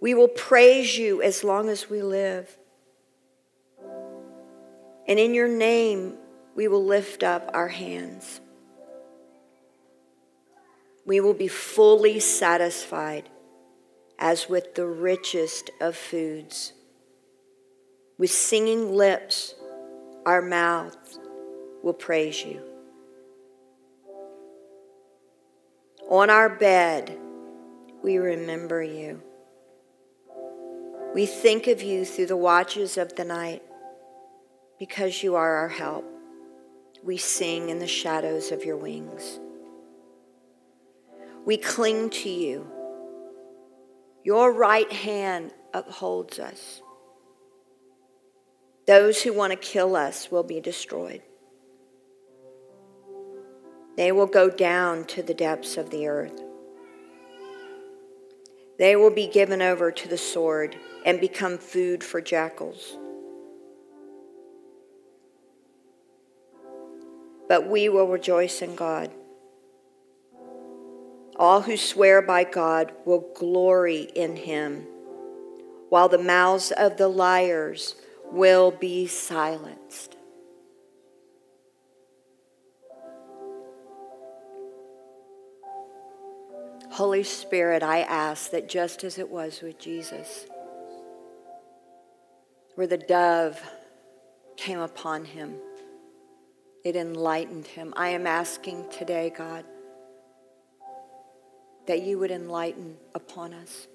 We 0.00 0.14
will 0.14 0.26
praise 0.26 0.96
you 0.96 1.20
as 1.20 1.44
long 1.44 1.68
as 1.68 1.90
we 1.90 2.00
live. 2.00 2.56
And 5.06 5.18
in 5.18 5.34
your 5.34 5.48
name, 5.48 6.14
we 6.54 6.68
will 6.68 6.86
lift 6.86 7.22
up 7.22 7.50
our 7.52 7.68
hands. 7.68 8.40
We 11.06 11.20
will 11.20 11.34
be 11.34 11.48
fully 11.48 12.18
satisfied 12.18 13.30
as 14.18 14.48
with 14.48 14.74
the 14.74 14.86
richest 14.86 15.70
of 15.80 15.96
foods. 15.96 16.72
With 18.18 18.30
singing 18.30 18.92
lips, 18.92 19.54
our 20.26 20.42
mouths 20.42 21.20
will 21.82 21.94
praise 21.94 22.44
you. 22.44 22.60
On 26.08 26.28
our 26.28 26.48
bed, 26.48 27.16
we 28.02 28.18
remember 28.18 28.82
you. 28.82 29.22
We 31.14 31.26
think 31.26 31.68
of 31.68 31.82
you 31.82 32.04
through 32.04 32.26
the 32.26 32.36
watches 32.36 32.98
of 32.98 33.14
the 33.14 33.24
night 33.24 33.62
because 34.78 35.22
you 35.22 35.36
are 35.36 35.56
our 35.56 35.68
help. 35.68 36.04
We 37.04 37.16
sing 37.16 37.68
in 37.68 37.78
the 37.78 37.86
shadows 37.86 38.50
of 38.50 38.64
your 38.64 38.76
wings. 38.76 39.38
We 41.46 41.56
cling 41.56 42.10
to 42.10 42.28
you. 42.28 42.66
Your 44.24 44.52
right 44.52 44.90
hand 44.90 45.52
upholds 45.72 46.40
us. 46.40 46.82
Those 48.88 49.22
who 49.22 49.32
want 49.32 49.52
to 49.52 49.56
kill 49.56 49.94
us 49.94 50.28
will 50.28 50.42
be 50.42 50.60
destroyed. 50.60 51.22
They 53.96 54.10
will 54.10 54.26
go 54.26 54.50
down 54.50 55.04
to 55.04 55.22
the 55.22 55.34
depths 55.34 55.76
of 55.76 55.90
the 55.90 56.08
earth. 56.08 56.42
They 58.78 58.96
will 58.96 59.12
be 59.12 59.28
given 59.28 59.62
over 59.62 59.92
to 59.92 60.08
the 60.08 60.18
sword 60.18 60.76
and 61.04 61.20
become 61.20 61.58
food 61.58 62.02
for 62.02 62.20
jackals. 62.20 62.98
But 67.48 67.68
we 67.68 67.88
will 67.88 68.08
rejoice 68.08 68.62
in 68.62 68.74
God. 68.74 69.12
All 71.38 71.60
who 71.60 71.76
swear 71.76 72.22
by 72.22 72.44
God 72.44 72.92
will 73.04 73.30
glory 73.34 74.02
in 74.14 74.36
him, 74.36 74.86
while 75.90 76.08
the 76.08 76.18
mouths 76.18 76.72
of 76.72 76.96
the 76.96 77.08
liars 77.08 77.94
will 78.32 78.70
be 78.70 79.06
silenced. 79.06 80.16
Holy 86.90 87.22
Spirit, 87.22 87.82
I 87.82 88.00
ask 88.00 88.50
that 88.52 88.70
just 88.70 89.04
as 89.04 89.18
it 89.18 89.28
was 89.28 89.60
with 89.60 89.78
Jesus, 89.78 90.46
where 92.74 92.86
the 92.86 92.96
dove 92.96 93.62
came 94.56 94.78
upon 94.78 95.26
him, 95.26 95.56
it 96.82 96.96
enlightened 96.96 97.66
him. 97.66 97.92
I 97.98 98.08
am 98.08 98.26
asking 98.26 98.88
today, 98.90 99.30
God, 99.36 99.66
that 101.86 102.02
you 102.02 102.18
would 102.18 102.30
enlighten 102.30 102.96
upon 103.14 103.54
us. 103.54 103.86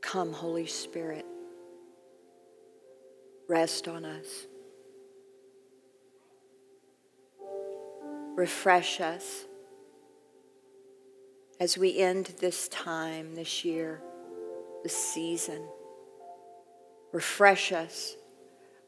Come, 0.00 0.32
Holy 0.32 0.66
Spirit, 0.66 1.24
rest 3.48 3.88
on 3.88 4.04
us, 4.04 4.46
refresh 8.36 9.00
us 9.00 9.44
as 11.58 11.78
we 11.78 11.98
end 11.98 12.34
this 12.38 12.68
time, 12.68 13.34
this 13.34 13.64
year, 13.64 14.02
this 14.82 14.96
season. 14.96 15.66
Refresh 17.12 17.72
us 17.72 18.14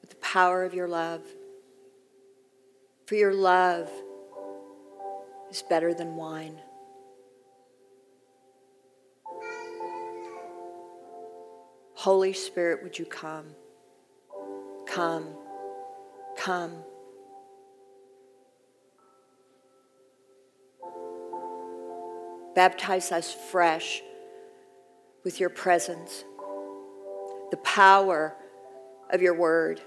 with 0.01 0.11
the 0.11 0.16
power 0.16 0.64
of 0.64 0.75
your 0.75 0.87
love. 0.87 1.23
For 3.07 3.14
your 3.14 3.33
love 3.33 3.90
is 5.51 5.63
better 5.63 5.95
than 5.95 6.17
wine. 6.17 6.61
Holy 11.95 12.33
Spirit, 12.33 12.83
would 12.83 12.99
you 12.99 13.05
come? 13.05 13.47
Come, 14.87 15.27
come. 16.37 16.73
Baptize 22.55 23.13
us 23.13 23.35
fresh 23.51 24.03
with 25.25 25.41
your 25.41 25.51
presence, 25.51 26.25
the 27.51 27.57
power 27.59 28.35
of 29.11 29.21
your 29.21 29.35
word. 29.35 29.81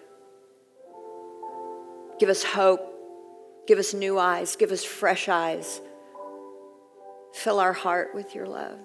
Give 2.19 2.29
us 2.29 2.43
hope. 2.43 2.90
Give 3.67 3.79
us 3.79 3.93
new 3.93 4.17
eyes. 4.17 4.55
Give 4.55 4.71
us 4.71 4.83
fresh 4.83 5.29
eyes. 5.29 5.81
Fill 7.33 7.59
our 7.59 7.73
heart 7.73 8.13
with 8.13 8.35
your 8.35 8.45
love. 8.47 8.79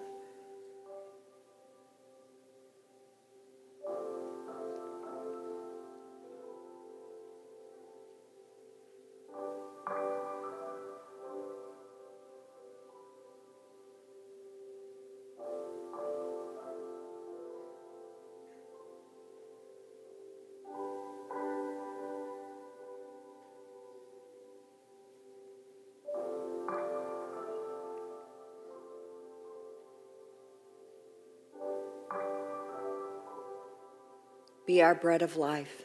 Be 34.67 34.83
our 34.83 34.97
bread 34.97 35.23
of 35.23 35.37
life. 35.37 35.85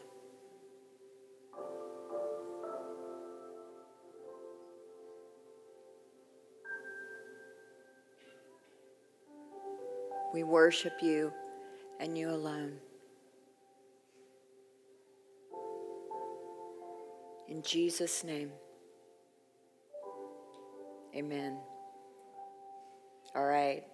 We 10.33 10.43
worship 10.43 10.93
you 11.01 11.31
and 11.99 12.17
you 12.17 12.31
alone. 12.31 12.77
In 17.47 17.61
Jesus' 17.61 18.23
name, 18.23 18.49
amen. 21.13 21.57
All 23.36 23.45
right. 23.45 23.90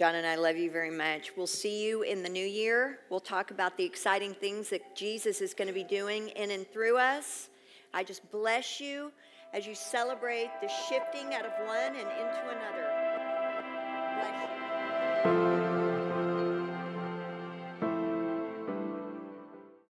John 0.00 0.14
and 0.14 0.26
I 0.26 0.36
love 0.36 0.56
you 0.56 0.70
very 0.70 0.90
much. 0.90 1.32
We'll 1.36 1.46
see 1.46 1.84
you 1.84 2.00
in 2.04 2.22
the 2.22 2.28
new 2.30 2.46
year. 2.46 3.00
We'll 3.10 3.20
talk 3.20 3.50
about 3.50 3.76
the 3.76 3.84
exciting 3.84 4.32
things 4.32 4.70
that 4.70 4.96
Jesus 4.96 5.42
is 5.42 5.52
going 5.52 5.68
to 5.68 5.74
be 5.74 5.84
doing 5.84 6.28
in 6.28 6.52
and 6.52 6.66
through 6.72 6.96
us. 6.96 7.50
I 7.92 8.02
just 8.02 8.22
bless 8.30 8.80
you 8.80 9.12
as 9.52 9.66
you 9.66 9.74
celebrate 9.74 10.48
the 10.62 10.70
shifting 10.88 11.34
out 11.34 11.44
of 11.44 11.52
one 11.66 11.88
and 11.88 11.98
into 11.98 12.42
another. 12.48 12.99